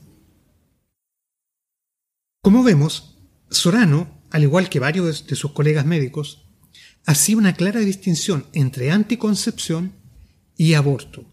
Como 2.46 2.62
vemos, 2.62 3.18
Sorano, 3.50 4.22
al 4.30 4.44
igual 4.44 4.68
que 4.68 4.78
varios 4.78 5.26
de 5.26 5.34
sus 5.34 5.50
colegas 5.50 5.84
médicos, 5.84 6.46
hacía 7.04 7.36
una 7.36 7.56
clara 7.56 7.80
distinción 7.80 8.46
entre 8.52 8.92
anticoncepción 8.92 9.94
y 10.56 10.74
aborto. 10.74 11.24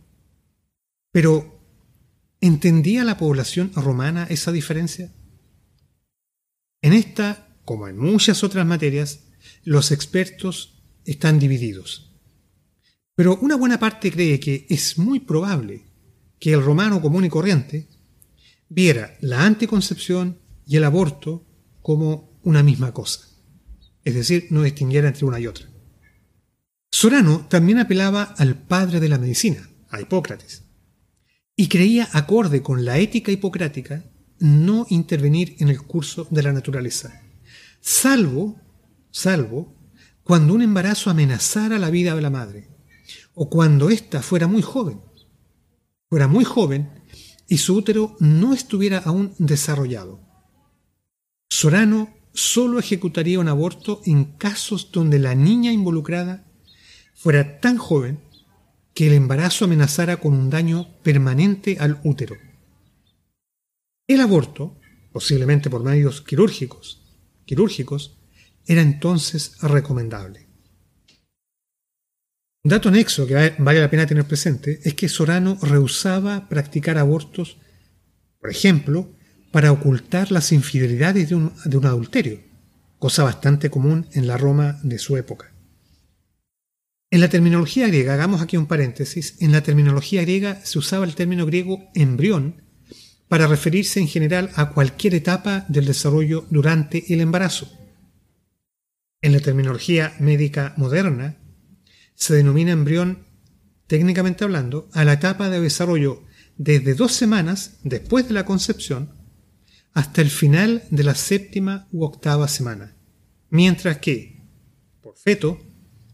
Pero, 1.12 1.62
¿entendía 2.41 3.04
la 3.04 3.19
población 3.19 3.71
romana 3.76 4.26
esa 4.28 4.52
diferencia? 4.52 5.13
En 6.82 6.93
esta, 6.93 7.47
como 7.63 7.88
en 7.88 7.99
muchas 7.99 8.43
otras 8.43 8.65
materias, 8.65 9.19
los 9.63 9.91
expertos 9.91 10.82
están 11.06 11.38
divididos. 11.38 12.12
Pero 13.13 13.38
una 13.39 13.56
buena 13.56 13.78
parte 13.78 14.12
cree 14.12 14.39
que 14.39 14.65
es 14.67 14.97
muy 14.97 15.19
probable 15.19 15.84
que 16.39 16.54
el 16.54 16.63
romano 16.63 16.99
común 17.04 17.23
y 17.23 17.30
corriente 17.30 17.88
viera 18.67 19.15
la 19.21 19.45
anticoncepción 19.45 20.41
y 20.65 20.78
el 20.78 20.84
aborto 20.84 21.45
como 21.82 22.39
una 22.43 22.63
misma 22.63 22.93
cosa, 22.93 23.28
es 24.04 24.15
decir, 24.15 24.47
no 24.49 24.63
distinguiera 24.63 25.08
entre 25.08 25.26
una 25.26 25.39
y 25.39 25.47
otra. 25.47 25.67
Sorano 26.91 27.47
también 27.47 27.80
apelaba 27.80 28.23
al 28.38 28.56
padre 28.56 28.99
de 28.99 29.10
la 29.10 29.17
medicina, 29.17 29.69
a 29.89 29.99
Hipócrates, 29.99 30.63
y 31.56 31.67
creía 31.67 32.10
acorde 32.13 32.62
con 32.62 32.86
la 32.86 32.99
ética 32.99 33.32
hipocrática 33.32 34.06
no 34.39 34.86
intervenir 34.89 35.56
en 35.60 35.69
el 35.69 35.82
curso 35.82 36.28
de 36.30 36.43
la 36.43 36.54
naturaleza, 36.54 37.21
salvo, 37.80 38.60
salvo 39.12 39.76
cuando 40.23 40.54
un 40.54 40.62
embarazo 40.62 41.10
amenazara 41.10 41.80
la 41.80 41.89
vida 41.89 42.15
de 42.15 42.21
la 42.21 42.30
madre, 42.30 42.69
o 43.34 43.49
cuando 43.49 43.89
ésta 43.89 44.21
fuera 44.21 44.47
muy 44.47 44.62
joven, 44.62 45.02
fuera 46.10 46.28
muy 46.28 46.45
joven 46.45 46.89
y 47.47 47.58
su 47.58 47.76
útero 47.76 48.15
no 48.19 48.54
estuviera 48.54 48.99
aún 48.99 49.34
desarrollado. 49.38 50.23
Sorano 51.56 52.12
solo 52.34 52.80
ejecutaría 52.80 53.39
un 53.39 53.48
aborto 53.48 54.02
en 54.08 54.26
casos 54.26 54.92
donde 54.92 55.20
la 55.20 55.36
niña 55.36 55.72
involucrada 55.72 56.48
fuera 57.13 57.60
tan 57.60 57.78
joven 57.78 58.20
que 58.96 59.06
el 59.06 59.13
embarazo 59.13 59.66
amenazara 59.66 60.18
con 60.18 60.34
un 60.34 60.50
daño 60.50 60.98
permanente 61.04 61.78
al 61.80 62.02
útero. 62.04 62.38
El 64.08 64.22
aborto, 64.22 64.80
posiblemente 65.12 65.70
por 65.70 65.84
medios 65.84 66.24
quirúrgicos, 66.24 67.04
quirúrgicos 67.46 68.18
era 68.66 68.82
entonces 68.82 69.56
recomendable. 69.62 70.48
Un 72.63 72.70
dato 72.70 72.89
anexo 72.89 73.28
que 73.28 73.54
vale 73.60 73.80
la 73.80 73.92
pena 73.92 74.08
tener 74.08 74.26
presente 74.26 74.80
es 74.84 74.96
que 74.96 75.08
Sorano 75.08 75.60
rehusaba 75.62 76.50
practicar 76.50 76.98
abortos, 76.98 77.58
por 78.39 78.50
ejemplo, 78.50 79.13
para 79.54 79.72
ocultar 79.72 80.32
las 80.32 80.52
infidelidades 80.52 81.30
de 81.30 81.36
un, 81.36 81.86
adulterio, 81.86 82.39
cosa 82.98 83.24
bastante 83.24 83.70
común 83.70 84.08
en 84.13 84.26
la 84.26 84.36
Roma 84.36 84.80
de 84.82 84.98
su 84.98 85.16
época. 85.16 85.54
En 87.12 87.22
la 87.22 87.30
terminología 87.30 87.86
griega, 87.86 88.16
hagamos 88.16 88.42
aquí 88.42 88.58
un 88.58 88.66
paréntesis, 88.66 89.36
en 89.42 89.52
la 89.52 89.62
terminología 89.62 90.24
griega 90.24 90.60
se 90.63 90.80
usaba 90.80 91.06
el 91.06 91.13
término 91.13 91.46
griego 91.46 91.84
embrión 91.94 92.63
para 93.28 93.46
referirse 93.46 94.00
en 94.00 94.08
general 94.08 94.50
a 94.56 94.72
cualquier 94.72 95.13
etapa 95.13 95.66
del 95.68 95.86
desarrollo 95.86 96.48
durante 96.50 97.13
el 97.13 97.22
embarazo. 97.22 97.72
En 99.22 99.34
la 99.34 99.39
terminología 99.39 100.16
médica 100.20 100.74
moderna, 100.78 101.38
se 102.16 102.34
denomina 102.34 102.72
embrión, 102.72 103.28
técnicamente 103.86 104.46
hablando, 104.46 104.89
a 104.94 105.06
la 105.06 105.13
etapa 105.13 105.52
de 105.52 105.62
desarrollo 105.62 106.24
desde 106.58 106.96
dos 106.96 107.12
semanas 107.12 107.78
después 107.84 108.28
de 108.28 108.34
la 108.34 108.46
concepción 108.46 109.12
hasta 109.93 110.21
el 110.21 110.29
final 110.29 110.84
de 110.89 111.03
la 111.03 111.15
séptima 111.15 111.88
u 111.91 112.03
octava 112.03 112.47
semana, 112.47 112.95
mientras 113.49 113.99
que, 113.99 114.41
por 115.01 115.17
feto, 115.17 115.60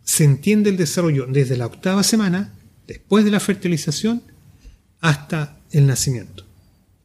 se 0.04 0.24
entiende 0.24 0.70
el 0.70 0.78
desarrollo 0.78 1.26
desde 1.28 1.56
la 1.56 1.66
octava 1.66 2.04
semana, 2.04 2.54
después 2.88 3.24
de 3.24 3.32
la 3.32 3.40
fertilización, 3.40 4.24
hasta 5.00 5.62
el 5.72 5.88
nacimiento. 5.88 6.46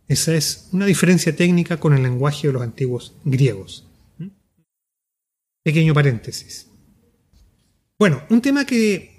Esa 0.09 0.35
es 0.35 0.69
una 0.73 0.87
diferencia 0.87 1.35
técnica 1.35 1.79
con 1.79 1.95
el 1.95 2.03
lenguaje 2.03 2.47
de 2.47 2.53
los 2.53 2.63
antiguos 2.63 3.15
griegos. 3.25 3.87
Pequeño 5.63 5.95
paréntesis. 5.95 6.69
Bueno, 7.99 8.23
un 8.29 8.43
tema 8.43 8.67
que. 8.67 9.13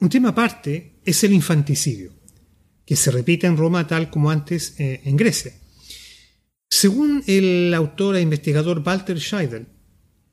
Un 0.00 0.08
tema 0.08 0.30
aparte 0.30 0.94
es 1.04 1.24
el 1.24 1.32
infanticidio, 1.32 2.12
que 2.84 2.96
se 2.96 3.10
repite 3.10 3.46
en 3.46 3.56
Roma 3.56 3.86
tal 3.86 4.10
como 4.10 4.30
antes 4.30 4.74
eh, 4.78 5.00
en 5.04 5.16
Grecia. 5.16 5.52
Según 6.70 7.22
el 7.26 7.72
autor 7.74 8.16
e 8.16 8.20
investigador 8.20 8.82
Walter 8.84 9.18
Scheidel, 9.18 9.68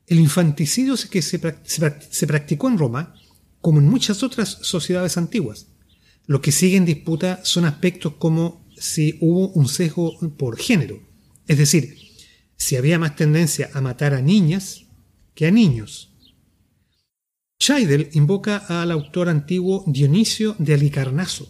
el 0.06 0.20
infanticidio 0.20 0.94
que 1.10 1.22
se, 1.22 2.26
practicó 2.26 2.68
en 2.68 2.78
Roma, 2.78 3.14
como 3.60 3.78
en 3.78 3.88
muchas 3.88 4.22
otras 4.22 4.58
sociedades 4.62 5.16
antiguas. 5.16 5.68
Lo 6.26 6.40
que 6.40 6.52
sigue 6.52 6.76
en 6.76 6.84
disputa 6.84 7.40
son 7.44 7.64
aspectos 7.64 8.14
como 8.18 8.66
si 8.76 9.16
hubo 9.20 9.48
un 9.48 9.68
sesgo 9.68 10.18
por 10.36 10.58
género, 10.58 11.00
es 11.46 11.58
decir, 11.58 11.96
si 12.56 12.76
había 12.76 12.98
más 12.98 13.16
tendencia 13.16 13.70
a 13.74 13.80
matar 13.80 14.14
a 14.14 14.22
niñas 14.22 14.84
que 15.34 15.46
a 15.46 15.50
niños. 15.50 16.12
Scheidel 17.60 18.10
invoca 18.12 18.56
al 18.56 18.90
autor 18.90 19.28
antiguo 19.28 19.84
Dionisio 19.86 20.56
de 20.58 20.74
Alicarnaso, 20.74 21.48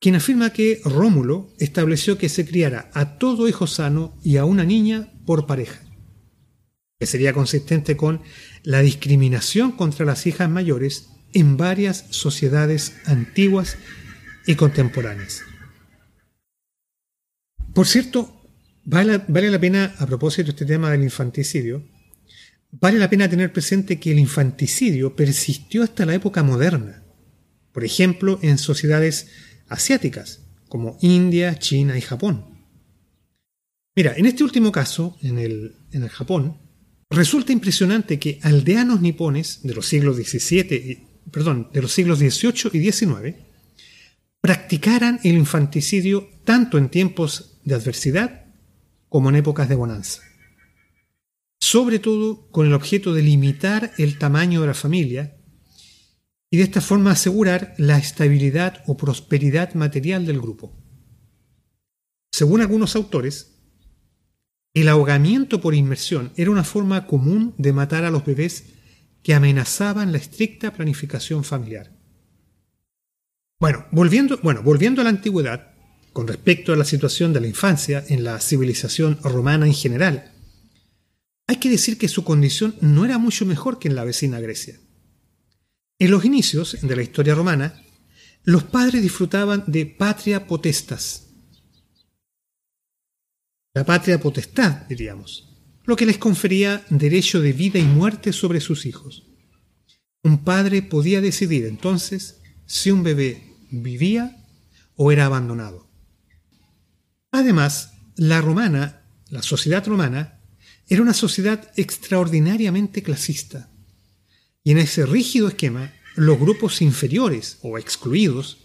quien 0.00 0.14
afirma 0.14 0.52
que 0.52 0.80
Rómulo 0.84 1.52
estableció 1.58 2.18
que 2.18 2.28
se 2.28 2.46
criara 2.46 2.90
a 2.94 3.18
todo 3.18 3.48
hijo 3.48 3.66
sano 3.66 4.16
y 4.22 4.36
a 4.36 4.44
una 4.44 4.64
niña 4.64 5.12
por 5.26 5.46
pareja, 5.46 5.80
que 6.98 7.06
sería 7.06 7.32
consistente 7.32 7.96
con 7.96 8.22
la 8.62 8.80
discriminación 8.80 9.72
contra 9.72 10.06
las 10.06 10.26
hijas 10.26 10.48
mayores 10.48 11.08
en 11.32 11.56
varias 11.56 12.06
sociedades 12.10 12.94
antiguas 13.06 13.76
y 14.46 14.54
contemporáneas. 14.54 15.42
Por 17.74 17.86
cierto, 17.86 18.42
vale, 18.84 19.22
vale 19.28 19.50
la 19.50 19.58
pena, 19.58 19.94
a 19.98 20.06
propósito 20.06 20.44
de 20.44 20.50
este 20.50 20.66
tema 20.66 20.90
del 20.90 21.02
infanticidio, 21.02 21.84
Vale 22.70 22.98
la 22.98 23.08
pena 23.08 23.30
tener 23.30 23.52
presente 23.52 23.98
que 23.98 24.12
el 24.12 24.18
infanticidio 24.18 25.16
persistió 25.16 25.82
hasta 25.82 26.04
la 26.04 26.14
época 26.14 26.42
moderna, 26.42 27.02
por 27.72 27.82
ejemplo 27.82 28.38
en 28.42 28.58
sociedades 28.58 29.28
asiáticas 29.68 30.44
como 30.68 30.98
India, 31.00 31.58
China 31.58 31.96
y 31.96 32.00
Japón. 32.00 32.44
Mira, 33.96 34.14
en 34.16 34.26
este 34.26 34.44
último 34.44 34.70
caso, 34.70 35.16
en 35.22 35.38
el, 35.38 35.74
en 35.92 36.02
el 36.02 36.08
Japón, 36.08 36.58
resulta 37.10 37.52
impresionante 37.52 38.18
que 38.18 38.38
aldeanos 38.42 39.00
nipones 39.00 39.60
de 39.62 39.74
los 39.74 39.86
siglos 39.86 40.16
XVII, 40.16 41.06
perdón, 41.32 41.68
de 41.72 41.82
los 41.82 41.92
siglos 41.92 42.18
XVIII 42.18 42.70
y 42.74 42.92
XIX 42.92 43.36
practicaran 44.40 45.18
el 45.24 45.36
infanticidio 45.36 46.28
tanto 46.44 46.78
en 46.78 46.88
tiempos 46.88 47.58
de 47.64 47.74
adversidad 47.74 48.46
como 49.08 49.30
en 49.30 49.36
épocas 49.36 49.68
de 49.68 49.74
bonanza. 49.74 50.22
Sobre 51.60 51.98
todo 51.98 52.48
con 52.50 52.66
el 52.66 52.74
objeto 52.74 53.12
de 53.12 53.22
limitar 53.22 53.92
el 53.98 54.16
tamaño 54.16 54.60
de 54.60 54.68
la 54.68 54.74
familia 54.74 55.37
y 56.50 56.56
de 56.56 56.62
esta 56.62 56.80
forma 56.80 57.12
asegurar 57.12 57.74
la 57.78 57.98
estabilidad 57.98 58.82
o 58.86 58.96
prosperidad 58.96 59.74
material 59.74 60.26
del 60.26 60.40
grupo. 60.40 60.74
Según 62.32 62.60
algunos 62.60 62.96
autores, 62.96 63.58
el 64.74 64.88
ahogamiento 64.88 65.60
por 65.60 65.74
inmersión 65.74 66.32
era 66.36 66.50
una 66.50 66.64
forma 66.64 67.06
común 67.06 67.54
de 67.58 67.72
matar 67.72 68.04
a 68.04 68.10
los 68.10 68.24
bebés 68.24 68.64
que 69.22 69.34
amenazaban 69.34 70.12
la 70.12 70.18
estricta 70.18 70.72
planificación 70.72 71.44
familiar. 71.44 71.92
Bueno, 73.60 73.86
volviendo, 73.90 74.38
bueno, 74.42 74.62
volviendo 74.62 75.00
a 75.00 75.04
la 75.04 75.10
antigüedad, 75.10 75.74
con 76.12 76.28
respecto 76.28 76.72
a 76.72 76.76
la 76.76 76.84
situación 76.84 77.32
de 77.32 77.40
la 77.40 77.48
infancia 77.48 78.04
en 78.08 78.24
la 78.24 78.40
civilización 78.40 79.18
romana 79.22 79.66
en 79.66 79.74
general, 79.74 80.32
hay 81.46 81.56
que 81.56 81.70
decir 81.70 81.98
que 81.98 82.08
su 82.08 82.24
condición 82.24 82.76
no 82.80 83.04
era 83.04 83.18
mucho 83.18 83.46
mejor 83.46 83.78
que 83.78 83.88
en 83.88 83.96
la 83.96 84.04
vecina 84.04 84.38
Grecia. 84.38 84.78
En 86.00 86.12
los 86.12 86.24
inicios 86.24 86.78
de 86.80 86.94
la 86.94 87.02
historia 87.02 87.34
romana, 87.34 87.82
los 88.44 88.62
padres 88.62 89.02
disfrutaban 89.02 89.64
de 89.66 89.84
patria 89.84 90.46
potestas. 90.46 91.26
La 93.74 93.84
patria 93.84 94.20
potestad, 94.20 94.86
diríamos, 94.88 95.48
lo 95.84 95.96
que 95.96 96.06
les 96.06 96.18
confería 96.18 96.84
derecho 96.88 97.40
de 97.40 97.52
vida 97.52 97.80
y 97.80 97.84
muerte 97.84 98.32
sobre 98.32 98.60
sus 98.60 98.86
hijos. 98.86 99.24
Un 100.22 100.44
padre 100.44 100.82
podía 100.82 101.20
decidir 101.20 101.64
entonces 101.64 102.40
si 102.64 102.92
un 102.92 103.02
bebé 103.02 103.56
vivía 103.70 104.44
o 104.94 105.10
era 105.10 105.26
abandonado. 105.26 105.88
Además, 107.32 107.94
la 108.16 108.40
romana, 108.40 109.02
la 109.30 109.42
sociedad 109.42 109.84
romana, 109.86 110.40
era 110.86 111.02
una 111.02 111.14
sociedad 111.14 111.70
extraordinariamente 111.76 113.02
clasista. 113.02 113.68
Y 114.68 114.72
en 114.72 114.76
ese 114.76 115.06
rígido 115.06 115.48
esquema, 115.48 115.94
los 116.14 116.38
grupos 116.38 116.82
inferiores 116.82 117.56
o 117.62 117.78
excluidos 117.78 118.58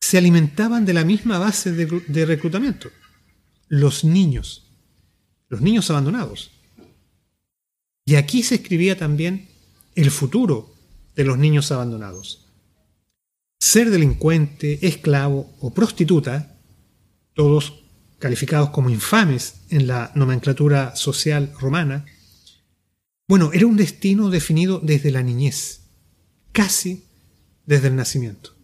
se 0.00 0.16
alimentaban 0.16 0.86
de 0.86 0.94
la 0.94 1.04
misma 1.04 1.38
base 1.38 1.72
de, 1.72 1.84
de 1.84 2.24
reclutamiento, 2.24 2.88
los 3.68 4.04
niños, 4.04 4.70
los 5.50 5.60
niños 5.60 5.90
abandonados. 5.90 6.50
Y 8.06 8.14
aquí 8.14 8.42
se 8.42 8.54
escribía 8.54 8.96
también 8.96 9.50
el 9.96 10.10
futuro 10.10 10.74
de 11.14 11.24
los 11.24 11.36
niños 11.36 11.70
abandonados. 11.70 12.46
Ser 13.60 13.90
delincuente, 13.90 14.78
esclavo 14.80 15.54
o 15.60 15.74
prostituta, 15.74 16.58
todos 17.34 17.84
calificados 18.18 18.70
como 18.70 18.88
infames 18.88 19.56
en 19.68 19.88
la 19.88 20.10
nomenclatura 20.14 20.96
social 20.96 21.52
romana, 21.60 22.06
bueno, 23.26 23.50
era 23.52 23.66
un 23.66 23.76
destino 23.76 24.30
definido 24.30 24.80
desde 24.80 25.10
la 25.10 25.22
niñez, 25.22 25.82
casi 26.52 27.04
desde 27.66 27.88
el 27.88 27.96
nacimiento. 27.96 28.54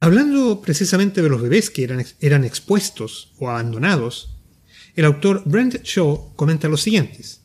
Hablando 0.00 0.60
precisamente 0.60 1.22
de 1.22 1.28
los 1.28 1.42
bebés 1.42 1.70
que 1.70 1.84
eran, 1.84 2.04
eran 2.20 2.44
expuestos 2.44 3.34
o 3.38 3.48
abandonados, 3.48 4.36
el 4.94 5.04
autor 5.04 5.42
Brent 5.44 5.82
Shaw 5.84 6.34
comenta 6.34 6.68
lo 6.68 6.76
siguientes, 6.76 7.42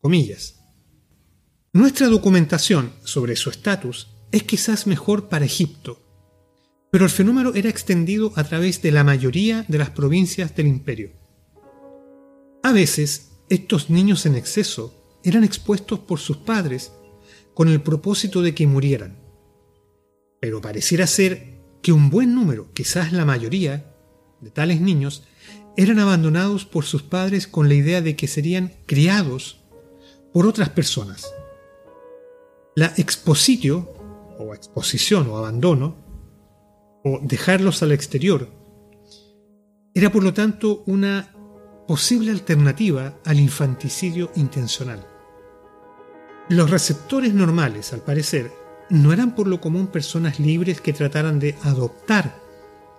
comillas, 0.00 0.56
Nuestra 1.72 2.06
documentación 2.06 2.92
sobre 3.02 3.36
su 3.36 3.50
estatus 3.50 4.08
es 4.30 4.44
quizás 4.44 4.86
mejor 4.86 5.28
para 5.28 5.44
Egipto, 5.44 6.00
pero 6.90 7.04
el 7.04 7.10
fenómeno 7.10 7.52
era 7.54 7.68
extendido 7.68 8.32
a 8.36 8.44
través 8.44 8.80
de 8.80 8.92
la 8.92 9.02
mayoría 9.02 9.64
de 9.66 9.78
las 9.78 9.90
provincias 9.90 10.54
del 10.54 10.68
imperio. 10.68 11.10
A 12.62 12.70
veces, 12.72 13.33
estos 13.54 13.90
niños 13.90 14.26
en 14.26 14.34
exceso 14.34 15.18
eran 15.22 15.44
expuestos 15.44 15.98
por 16.00 16.18
sus 16.18 16.36
padres 16.36 16.92
con 17.54 17.68
el 17.68 17.80
propósito 17.80 18.42
de 18.42 18.54
que 18.54 18.66
murieran. 18.66 19.18
Pero 20.40 20.60
pareciera 20.60 21.06
ser 21.06 21.60
que 21.82 21.92
un 21.92 22.10
buen 22.10 22.34
número, 22.34 22.72
quizás 22.72 23.12
la 23.12 23.24
mayoría, 23.24 23.94
de 24.40 24.50
tales 24.50 24.80
niños 24.80 25.24
eran 25.76 25.98
abandonados 25.98 26.64
por 26.64 26.84
sus 26.84 27.02
padres 27.02 27.46
con 27.46 27.68
la 27.68 27.74
idea 27.74 28.00
de 28.00 28.16
que 28.16 28.28
serían 28.28 28.72
criados 28.86 29.60
por 30.32 30.46
otras 30.46 30.68
personas. 30.70 31.32
La 32.76 32.92
expositio, 32.96 33.92
o 34.38 34.54
exposición 34.54 35.28
o 35.28 35.36
abandono, 35.36 35.96
o 37.04 37.20
dejarlos 37.22 37.82
al 37.82 37.92
exterior. 37.92 38.48
Era 39.94 40.10
por 40.10 40.24
lo 40.24 40.34
tanto 40.34 40.82
una 40.86 41.33
posible 41.86 42.30
alternativa 42.30 43.14
al 43.24 43.40
infanticidio 43.40 44.30
intencional. 44.36 45.06
Los 46.48 46.70
receptores 46.70 47.34
normales, 47.34 47.92
al 47.92 48.00
parecer, 48.00 48.52
no 48.90 49.12
eran 49.12 49.34
por 49.34 49.46
lo 49.46 49.60
común 49.60 49.86
personas 49.86 50.38
libres 50.38 50.80
que 50.80 50.92
trataran 50.92 51.38
de 51.38 51.56
adoptar 51.62 52.38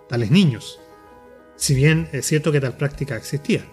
tales 0.09 0.31
niños, 0.31 0.79
si 1.55 1.75
bien 1.75 2.09
es 2.11 2.25
cierto 2.25 2.51
que 2.51 2.61
tal 2.61 2.77
práctica 2.77 3.15
existía, 3.15 3.65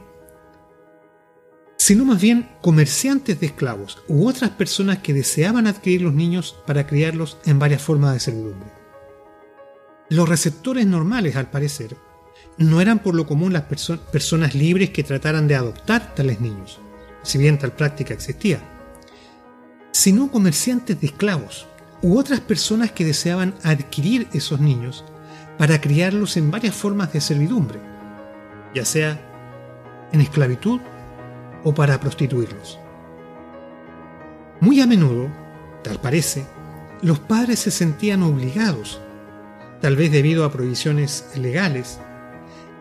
sino 1.76 2.04
más 2.04 2.20
bien 2.20 2.48
comerciantes 2.60 3.40
de 3.40 3.46
esclavos 3.46 4.02
u 4.08 4.28
otras 4.28 4.50
personas 4.50 4.98
que 4.98 5.14
deseaban 5.14 5.66
adquirir 5.66 6.02
los 6.02 6.14
niños 6.14 6.56
para 6.66 6.86
criarlos 6.86 7.38
en 7.44 7.58
varias 7.58 7.82
formas 7.82 8.14
de 8.14 8.20
servidumbre. 8.20 8.70
Los 10.08 10.28
receptores 10.28 10.86
normales, 10.86 11.36
al 11.36 11.50
parecer, 11.50 11.96
no 12.58 12.80
eran 12.80 12.98
por 12.98 13.14
lo 13.14 13.26
común 13.26 13.52
las 13.52 13.62
personas 13.62 14.54
libres 14.54 14.90
que 14.90 15.02
trataran 15.02 15.48
de 15.48 15.56
adoptar 15.56 16.14
tales 16.14 16.40
niños, 16.40 16.80
si 17.22 17.38
bien 17.38 17.58
tal 17.58 17.72
práctica 17.72 18.14
existía, 18.14 18.60
sino 19.92 20.30
comerciantes 20.30 21.00
de 21.00 21.06
esclavos 21.06 21.66
u 22.02 22.18
otras 22.18 22.40
personas 22.40 22.92
que 22.92 23.04
deseaban 23.04 23.54
adquirir 23.62 24.28
esos 24.32 24.60
niños 24.60 25.04
para 25.58 25.80
criarlos 25.80 26.36
en 26.36 26.50
varias 26.50 26.74
formas 26.74 27.12
de 27.12 27.20
servidumbre, 27.20 27.78
ya 28.74 28.84
sea 28.84 29.20
en 30.12 30.20
esclavitud 30.20 30.80
o 31.64 31.74
para 31.74 32.00
prostituirlos. 32.00 32.78
Muy 34.60 34.80
a 34.80 34.86
menudo, 34.86 35.28
tal 35.82 36.00
parece, 36.00 36.44
los 37.02 37.18
padres 37.18 37.60
se 37.60 37.70
sentían 37.70 38.22
obligados 38.22 39.00
tal 39.82 39.96
vez 39.96 40.12
debido 40.12 40.44
a 40.44 40.52
prohibiciones 40.52 41.26
legales, 41.36 41.98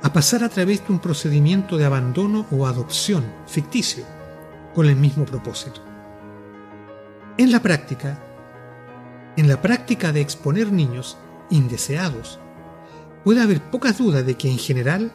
a 0.01 0.13
pasar 0.13 0.43
a 0.43 0.49
través 0.49 0.85
de 0.85 0.93
un 0.93 0.99
procedimiento 0.99 1.77
de 1.77 1.85
abandono 1.85 2.47
o 2.51 2.65
adopción 2.65 3.23
ficticio 3.47 4.03
con 4.73 4.87
el 4.87 4.95
mismo 4.95 5.25
propósito. 5.25 5.81
En 7.37 7.51
la 7.51 7.61
práctica, 7.61 8.23
en 9.37 9.47
la 9.47 9.61
práctica 9.61 10.11
de 10.11 10.21
exponer 10.21 10.71
niños 10.71 11.17
indeseados, 11.49 12.39
puede 13.23 13.41
haber 13.41 13.61
pocas 13.69 13.97
dudas 13.97 14.25
de 14.25 14.35
que 14.35 14.49
en 14.49 14.57
general 14.57 15.11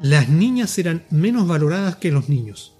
las 0.00 0.28
niñas 0.28 0.78
eran 0.78 1.04
menos 1.10 1.46
valoradas 1.46 1.96
que 1.96 2.10
los 2.10 2.28
niños, 2.28 2.74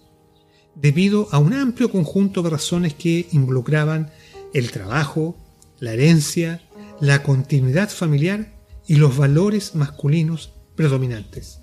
debido 0.74 1.28
a 1.32 1.38
un 1.38 1.52
amplio 1.52 1.90
conjunto 1.90 2.42
de 2.42 2.50
razones 2.50 2.94
que 2.94 3.28
involucraban 3.32 4.10
el 4.54 4.70
trabajo, 4.70 5.36
la 5.78 5.92
herencia, 5.92 6.62
la 7.00 7.22
continuidad 7.22 7.90
familiar 7.90 8.52
y 8.86 8.96
los 8.96 9.16
valores 9.16 9.74
masculinos 9.74 10.54
predominantes. 10.78 11.58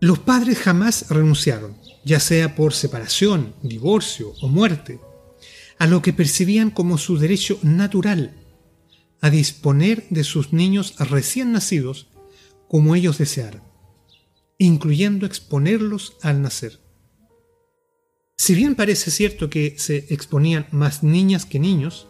Los 0.00 0.18
padres 0.18 0.58
jamás 0.58 1.08
renunciaron, 1.08 1.76
ya 2.04 2.18
sea 2.18 2.56
por 2.56 2.74
separación, 2.74 3.54
divorcio 3.62 4.32
o 4.42 4.48
muerte, 4.48 5.00
a 5.78 5.86
lo 5.86 6.02
que 6.02 6.12
percibían 6.12 6.72
como 6.72 6.98
su 6.98 7.16
derecho 7.16 7.60
natural 7.62 8.34
a 9.20 9.30
disponer 9.30 10.04
de 10.10 10.24
sus 10.24 10.52
niños 10.52 10.96
recién 10.98 11.52
nacidos 11.52 12.08
como 12.68 12.96
ellos 12.96 13.18
desearan, 13.18 13.62
incluyendo 14.58 15.24
exponerlos 15.24 16.16
al 16.22 16.42
nacer. 16.42 16.80
Si 18.36 18.56
bien 18.56 18.74
parece 18.74 19.12
cierto 19.12 19.48
que 19.48 19.78
se 19.78 20.12
exponían 20.12 20.66
más 20.72 21.04
niñas 21.04 21.46
que 21.46 21.60
niños, 21.60 22.08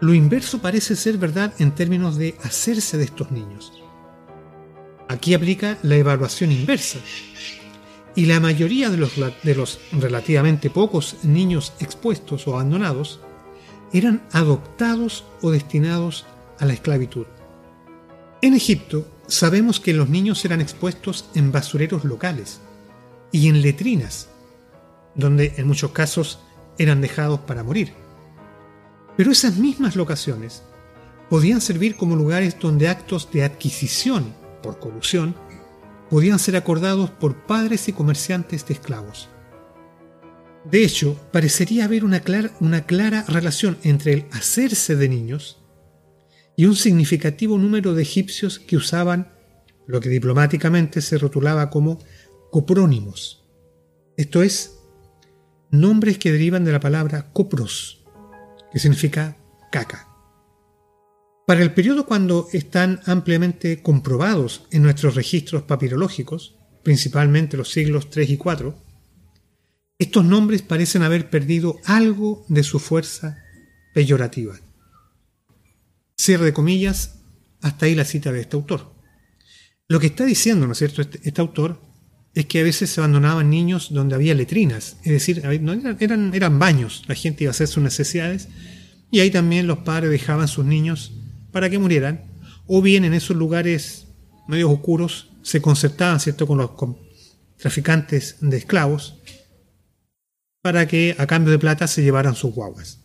lo 0.00 0.14
inverso 0.14 0.62
parece 0.62 0.96
ser 0.96 1.18
verdad 1.18 1.52
en 1.58 1.74
términos 1.74 2.16
de 2.16 2.36
hacerse 2.42 2.96
de 2.96 3.04
estos 3.04 3.30
niños. 3.30 3.83
Aquí 5.08 5.34
aplica 5.34 5.78
la 5.82 5.96
evaluación 5.96 6.52
inversa. 6.52 6.98
Y 8.16 8.26
la 8.26 8.40
mayoría 8.40 8.90
de 8.90 8.96
los, 8.96 9.12
de 9.42 9.54
los 9.54 9.80
relativamente 9.92 10.70
pocos 10.70 11.16
niños 11.24 11.72
expuestos 11.80 12.46
o 12.46 12.54
abandonados 12.54 13.20
eran 13.92 14.22
adoptados 14.32 15.24
o 15.42 15.50
destinados 15.50 16.24
a 16.58 16.64
la 16.64 16.72
esclavitud. 16.72 17.26
En 18.40 18.54
Egipto 18.54 19.06
sabemos 19.26 19.80
que 19.80 19.94
los 19.94 20.08
niños 20.08 20.44
eran 20.44 20.60
expuestos 20.60 21.26
en 21.34 21.50
basureros 21.50 22.04
locales 22.04 22.60
y 23.32 23.48
en 23.48 23.62
letrinas, 23.62 24.28
donde 25.14 25.54
en 25.56 25.66
muchos 25.66 25.90
casos 25.90 26.38
eran 26.78 27.00
dejados 27.00 27.40
para 27.40 27.64
morir. 27.64 27.94
Pero 29.16 29.32
esas 29.32 29.56
mismas 29.56 29.96
locaciones 29.96 30.62
podían 31.30 31.60
servir 31.60 31.96
como 31.96 32.16
lugares 32.16 32.56
donde 32.60 32.88
actos 32.88 33.30
de 33.32 33.44
adquisición 33.44 34.34
por 34.64 34.78
colusión, 34.80 35.36
podían 36.08 36.38
ser 36.38 36.56
acordados 36.56 37.10
por 37.10 37.44
padres 37.46 37.86
y 37.88 37.92
comerciantes 37.92 38.66
de 38.66 38.74
esclavos. 38.74 39.28
De 40.64 40.82
hecho, 40.82 41.20
parecería 41.30 41.84
haber 41.84 42.04
una 42.04 42.20
clara 42.20 43.24
relación 43.28 43.76
entre 43.82 44.14
el 44.14 44.26
hacerse 44.32 44.96
de 44.96 45.10
niños 45.10 45.62
y 46.56 46.64
un 46.64 46.76
significativo 46.76 47.58
número 47.58 47.92
de 47.92 48.02
egipcios 48.02 48.58
que 48.58 48.78
usaban 48.78 49.34
lo 49.86 50.00
que 50.00 50.08
diplomáticamente 50.08 51.02
se 51.02 51.18
rotulaba 51.18 51.68
como 51.68 51.98
coprónimos, 52.50 53.44
esto 54.16 54.42
es, 54.42 54.78
nombres 55.70 56.18
que 56.18 56.32
derivan 56.32 56.64
de 56.64 56.72
la 56.72 56.80
palabra 56.80 57.32
copros, 57.32 58.04
que 58.72 58.78
significa 58.78 59.36
caca. 59.70 60.13
Para 61.46 61.60
el 61.60 61.74
periodo 61.74 62.06
cuando 62.06 62.48
están 62.52 63.00
ampliamente 63.04 63.82
comprobados 63.82 64.66
en 64.70 64.82
nuestros 64.82 65.14
registros 65.14 65.62
papirológicos, 65.64 66.56
principalmente 66.82 67.58
los 67.58 67.70
siglos 67.70 68.08
3 68.08 68.30
y 68.30 68.36
4, 68.38 68.74
estos 69.98 70.24
nombres 70.24 70.62
parecen 70.62 71.02
haber 71.02 71.28
perdido 71.28 71.78
algo 71.84 72.46
de 72.48 72.62
su 72.62 72.78
fuerza 72.78 73.44
peyorativa. 73.92 74.58
Cierre 76.16 76.46
de 76.46 76.52
comillas, 76.54 77.16
hasta 77.60 77.86
ahí 77.86 77.94
la 77.94 78.04
cita 78.06 78.32
de 78.32 78.40
este 78.40 78.56
autor. 78.56 78.94
Lo 79.86 80.00
que 80.00 80.06
está 80.06 80.24
diciendo, 80.24 80.66
¿no 80.66 80.72
es 80.72 80.78
cierto?, 80.78 81.02
este, 81.02 81.20
este 81.24 81.42
autor 81.42 81.78
es 82.34 82.46
que 82.46 82.60
a 82.60 82.64
veces 82.64 82.88
se 82.88 83.00
abandonaban 83.00 83.50
niños 83.50 83.92
donde 83.92 84.14
había 84.14 84.34
letrinas, 84.34 84.96
es 85.04 85.12
decir, 85.12 85.42
eran, 85.44 86.34
eran 86.34 86.58
baños, 86.58 87.04
la 87.06 87.14
gente 87.14 87.44
iba 87.44 87.50
a 87.50 87.52
hacer 87.52 87.68
sus 87.68 87.82
necesidades 87.82 88.48
y 89.10 89.20
ahí 89.20 89.30
también 89.30 89.66
los 89.66 89.78
padres 89.78 90.10
dejaban 90.10 90.48
sus 90.48 90.64
niños 90.64 91.12
para 91.54 91.70
que 91.70 91.78
murieran, 91.78 92.24
o 92.66 92.82
bien 92.82 93.04
en 93.04 93.14
esos 93.14 93.36
lugares 93.36 94.08
medio 94.48 94.68
oscuros 94.72 95.30
se 95.42 95.62
concertaban, 95.62 96.18
¿cierto?, 96.18 96.48
con 96.48 96.58
los 96.58 96.72
traficantes 97.56 98.38
de 98.40 98.56
esclavos 98.56 99.20
para 100.60 100.88
que 100.88 101.14
a 101.16 101.28
cambio 101.28 101.52
de 101.52 101.60
plata 101.60 101.86
se 101.86 102.02
llevaran 102.02 102.34
sus 102.34 102.52
guaguas. 102.52 102.98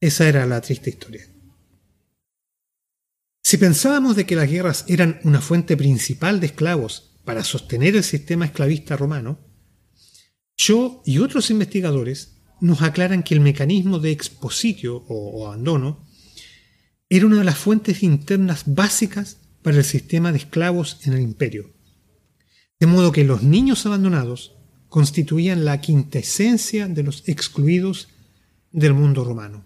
Esa 0.00 0.28
era 0.28 0.46
la 0.46 0.60
triste 0.60 0.90
historia. 0.90 1.26
Si 3.42 3.56
pensábamos 3.56 4.14
de 4.14 4.24
que 4.24 4.36
las 4.36 4.48
guerras 4.48 4.84
eran 4.86 5.18
una 5.24 5.40
fuente 5.40 5.76
principal 5.76 6.38
de 6.38 6.46
esclavos 6.46 7.18
para 7.24 7.42
sostener 7.42 7.96
el 7.96 8.04
sistema 8.04 8.44
esclavista 8.44 8.96
romano, 8.96 9.40
yo 10.56 11.02
y 11.04 11.18
otros 11.18 11.50
investigadores 11.50 12.36
nos 12.60 12.82
aclaran 12.82 13.24
que 13.24 13.34
el 13.34 13.40
mecanismo 13.40 13.98
de 13.98 14.12
expositio 14.12 15.04
o, 15.08 15.48
abandono 15.48 16.06
era 17.08 17.26
una 17.26 17.38
de 17.38 17.44
las 17.44 17.58
fuentes 17.58 18.02
internas 18.02 18.64
básicas 18.66 19.38
para 19.62 19.78
el 19.78 19.84
sistema 19.84 20.32
de 20.32 20.38
esclavos 20.38 21.00
en 21.06 21.14
el 21.14 21.20
imperio. 21.20 21.72
De 22.78 22.86
modo 22.86 23.12
que 23.12 23.24
los 23.24 23.42
niños 23.42 23.86
abandonados 23.86 24.54
constituían 24.88 25.64
la 25.64 25.80
quintesencia 25.80 26.88
de 26.88 27.02
los 27.02 27.28
excluidos 27.28 28.08
del 28.72 28.94
mundo 28.94 29.24
romano. 29.24 29.64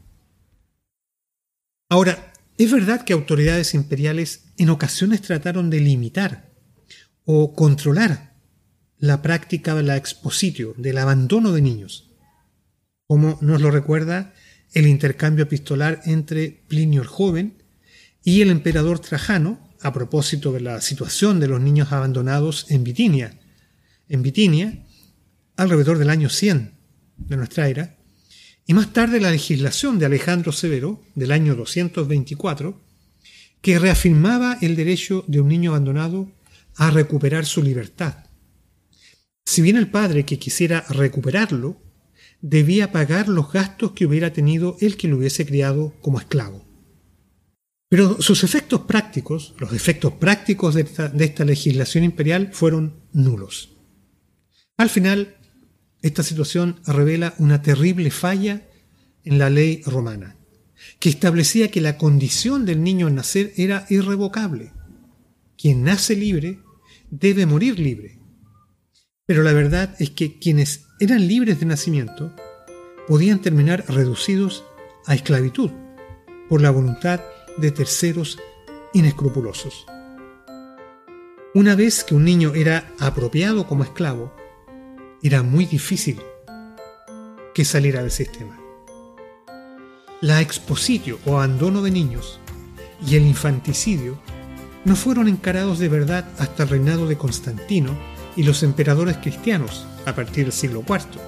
Ahora, 1.89 2.33
es 2.59 2.71
verdad 2.71 3.05
que 3.05 3.13
autoridades 3.13 3.75
imperiales 3.75 4.45
en 4.57 4.71
ocasiones 4.71 5.23
trataron 5.23 5.69
de 5.71 5.81
limitar 5.81 6.51
o 7.25 7.55
controlar 7.55 8.35
la 8.99 9.21
práctica 9.21 9.75
de 9.75 9.83
la 9.83 9.97
expositio, 9.97 10.75
del 10.77 10.99
abandono 10.99 11.53
de 11.53 11.61
niños, 11.61 12.11
como 13.07 13.39
nos 13.41 13.61
lo 13.61 13.71
recuerda 13.71 14.33
el 14.73 14.87
intercambio 14.87 15.45
epistolar 15.45 16.01
entre 16.05 16.63
Plinio 16.69 17.03
el 17.03 17.09
joven 17.09 17.63
y 18.25 18.41
el 18.41 18.51
emperador 18.51 19.01
Trajano 19.01 19.61
a 19.81 19.93
propósito 19.93 20.53
de 20.53 20.61
la 20.61 20.81
situación 20.81 21.41
de 21.41 21.49
los 21.49 21.61
niños 21.61 21.93
abandonados 21.93 22.67
en 22.71 22.85
Bitinia. 22.85 23.39
En 24.09 24.23
Bitinia, 24.23 24.85
alrededor 25.57 25.99
del 25.99 26.11
año 26.11 26.29
100 26.29 26.73
de 27.17 27.37
nuestra 27.37 27.69
era, 27.69 27.99
y 28.67 28.75
más 28.75 28.93
tarde 28.93 29.21
la 29.21 29.31
legislación 29.31 29.99
de 29.99 30.07
Alejandro 30.07 30.53
Severo 30.53 31.03
del 31.15 31.33
año 31.33 31.55
224, 31.57 32.81
que 33.61 33.79
reafirmaba 33.79 34.59
el 34.61 34.77
derecho 34.77 35.25
de 35.27 35.41
un 35.41 35.49
niño 35.49 35.71
abandonado 35.71 36.31
a 36.77 36.91
recuperar 36.91 37.45
su 37.45 37.63
libertad. 37.63 38.25
Si 39.45 39.63
bien 39.63 39.77
el 39.77 39.91
padre 39.91 40.25
que 40.25 40.39
quisiera 40.39 40.85
recuperarlo 40.89 41.81
debía 42.43 42.93
pagar 42.93 43.29
los 43.29 43.51
gastos 43.51 43.93
que 43.93 44.05
hubiera 44.05 44.33
tenido 44.33 44.77
el 44.81 44.97
que 44.97 45.09
lo 45.09 45.17
hubiese 45.17 45.47
criado 45.47 45.95
como 46.03 46.19
esclavo. 46.19 46.67
Pero 47.89 48.21
sus 48.21 48.43
efectos 48.43 48.83
prácticos, 48.83 49.55
los 49.59 49.73
efectos 49.73 50.15
prácticos 50.15 50.75
de 50.75 50.81
esta, 50.81 51.45
legislación 51.45 52.05
imperial 52.05 52.51
fueron 52.53 52.97
nulos. 53.13 53.77
Al 54.77 54.91
final, 54.91 55.37
esta 56.01 56.23
situación 56.23 56.81
revela 56.87 57.35
una 57.39 57.63
terrible 57.63 58.11
falla 58.11 58.67
en 59.25 59.39
la 59.39 59.51
ley 59.51 59.83
romana, 59.85 60.37
que 60.99 61.11
establecía 61.11 61.71
que 61.71 61.81
la 61.81 61.97
condición 61.97 62.65
del 62.67 62.83
niño 62.83 63.07
al 63.07 63.15
nacer 63.15 63.53
era 63.57 63.87
irrevocable. 63.89 64.73
Quien 65.57 65.85
nace 65.85 66.17
libre 66.17 66.61
debe 67.11 67.47
morir 67.47 67.79
libre. 67.79 68.19
Pero 69.27 69.43
la 69.43 69.53
verdad 69.53 69.95
es 69.99 70.11
que 70.11 70.39
quienes 70.39 70.87
eran 71.03 71.27
libres 71.27 71.59
de 71.59 71.67
nacimiento 71.67 72.31
podían 73.09 73.41
terminar 73.41 73.85
reducidos 73.89 74.65
a 75.05 75.17
esclavitud 75.17 75.73
por 76.49 76.63
la 76.63 76.71
voluntad 76.71 77.21
de 77.59 77.73
terceros 77.73 78.39
inescrupulosos. 78.93 79.85
Una 81.55 81.75
vez 81.75 82.05
que 82.05 82.15
un 82.15 82.25
niño 82.25 82.55
era 82.55 82.93
apropiado 83.01 83.67
como 83.67 83.83
esclavo, 83.83 84.33
era 85.25 85.43
muy 85.43 85.67
difícil 85.67 86.23
que 87.53 87.65
saliera 87.65 88.01
del 88.01 88.13
sistema. 88.13 88.61
La 90.21 90.41
expositio 90.41 91.19
o 91.27 91.35
abandono 91.35 91.83
de 91.83 91.91
niños 91.91 92.39
y 93.05 93.17
el 93.17 93.27
infanticidio 93.27 94.21
no 94.85 94.95
fueron 94.95 95.27
encarados 95.27 95.81
de 95.81 95.89
verdad 95.89 96.29
hasta 96.39 96.63
el 96.63 96.69
reinado 96.69 97.09
de 97.09 97.19
Constantino 97.19 97.99
y 98.37 98.45
los 98.45 98.63
emperadores 98.63 99.17
cristianos 99.17 99.85
a 100.07 100.15
partir 100.15 100.45
del 100.45 100.53
siglo 100.53 100.85
IV, 100.87 101.21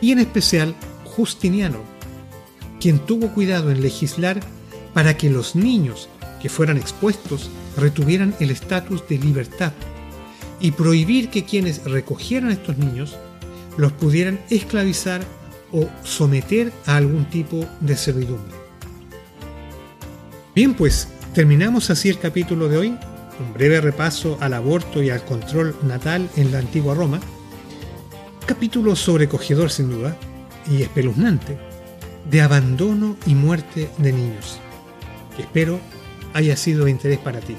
y 0.00 0.12
en 0.12 0.18
especial 0.18 0.74
Justiniano, 1.04 1.80
quien 2.80 2.98
tuvo 2.98 3.32
cuidado 3.32 3.70
en 3.70 3.80
legislar 3.80 4.40
para 4.92 5.16
que 5.16 5.30
los 5.30 5.56
niños 5.56 6.08
que 6.40 6.48
fueran 6.48 6.76
expuestos 6.76 7.50
retuvieran 7.76 8.34
el 8.40 8.50
estatus 8.50 9.06
de 9.08 9.18
libertad 9.18 9.72
y 10.60 10.72
prohibir 10.72 11.30
que 11.30 11.44
quienes 11.44 11.84
recogieran 11.84 12.50
a 12.50 12.54
estos 12.54 12.78
niños 12.78 13.16
los 13.76 13.92
pudieran 13.92 14.40
esclavizar 14.50 15.22
o 15.72 15.88
someter 16.02 16.72
a 16.86 16.96
algún 16.96 17.26
tipo 17.26 17.66
de 17.80 17.96
servidumbre. 17.96 18.54
Bien, 20.54 20.74
pues 20.74 21.08
terminamos 21.34 21.90
así 21.90 22.08
el 22.08 22.18
capítulo 22.18 22.68
de 22.68 22.78
hoy, 22.78 22.88
un 22.88 23.52
breve 23.52 23.80
repaso 23.80 24.38
al 24.40 24.54
aborto 24.54 25.02
y 25.02 25.10
al 25.10 25.22
control 25.24 25.76
natal 25.82 26.30
en 26.36 26.52
la 26.52 26.58
antigua 26.58 26.94
Roma, 26.94 27.20
capítulo 28.46 28.94
sobrecogedor 28.96 29.70
sin 29.70 29.90
duda 29.90 30.16
y 30.70 30.82
espeluznante, 30.82 31.58
de 32.30 32.40
abandono 32.40 33.16
y 33.26 33.34
muerte 33.34 33.90
de 33.98 34.12
niños, 34.12 34.58
que 35.36 35.42
espero 35.42 35.80
haya 36.32 36.56
sido 36.56 36.84
de 36.84 36.92
interés 36.92 37.18
para 37.18 37.40
ti. 37.40 37.56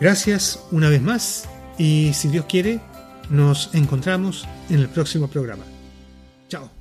Gracias 0.00 0.66
una 0.70 0.88
vez 0.88 1.02
más 1.02 1.48
y 1.78 2.12
si 2.14 2.28
Dios 2.28 2.46
quiere, 2.48 2.80
nos 3.30 3.74
encontramos 3.74 4.46
en 4.70 4.80
el 4.80 4.88
próximo 4.88 5.28
programa. 5.28 5.64
Chao. 6.48 6.77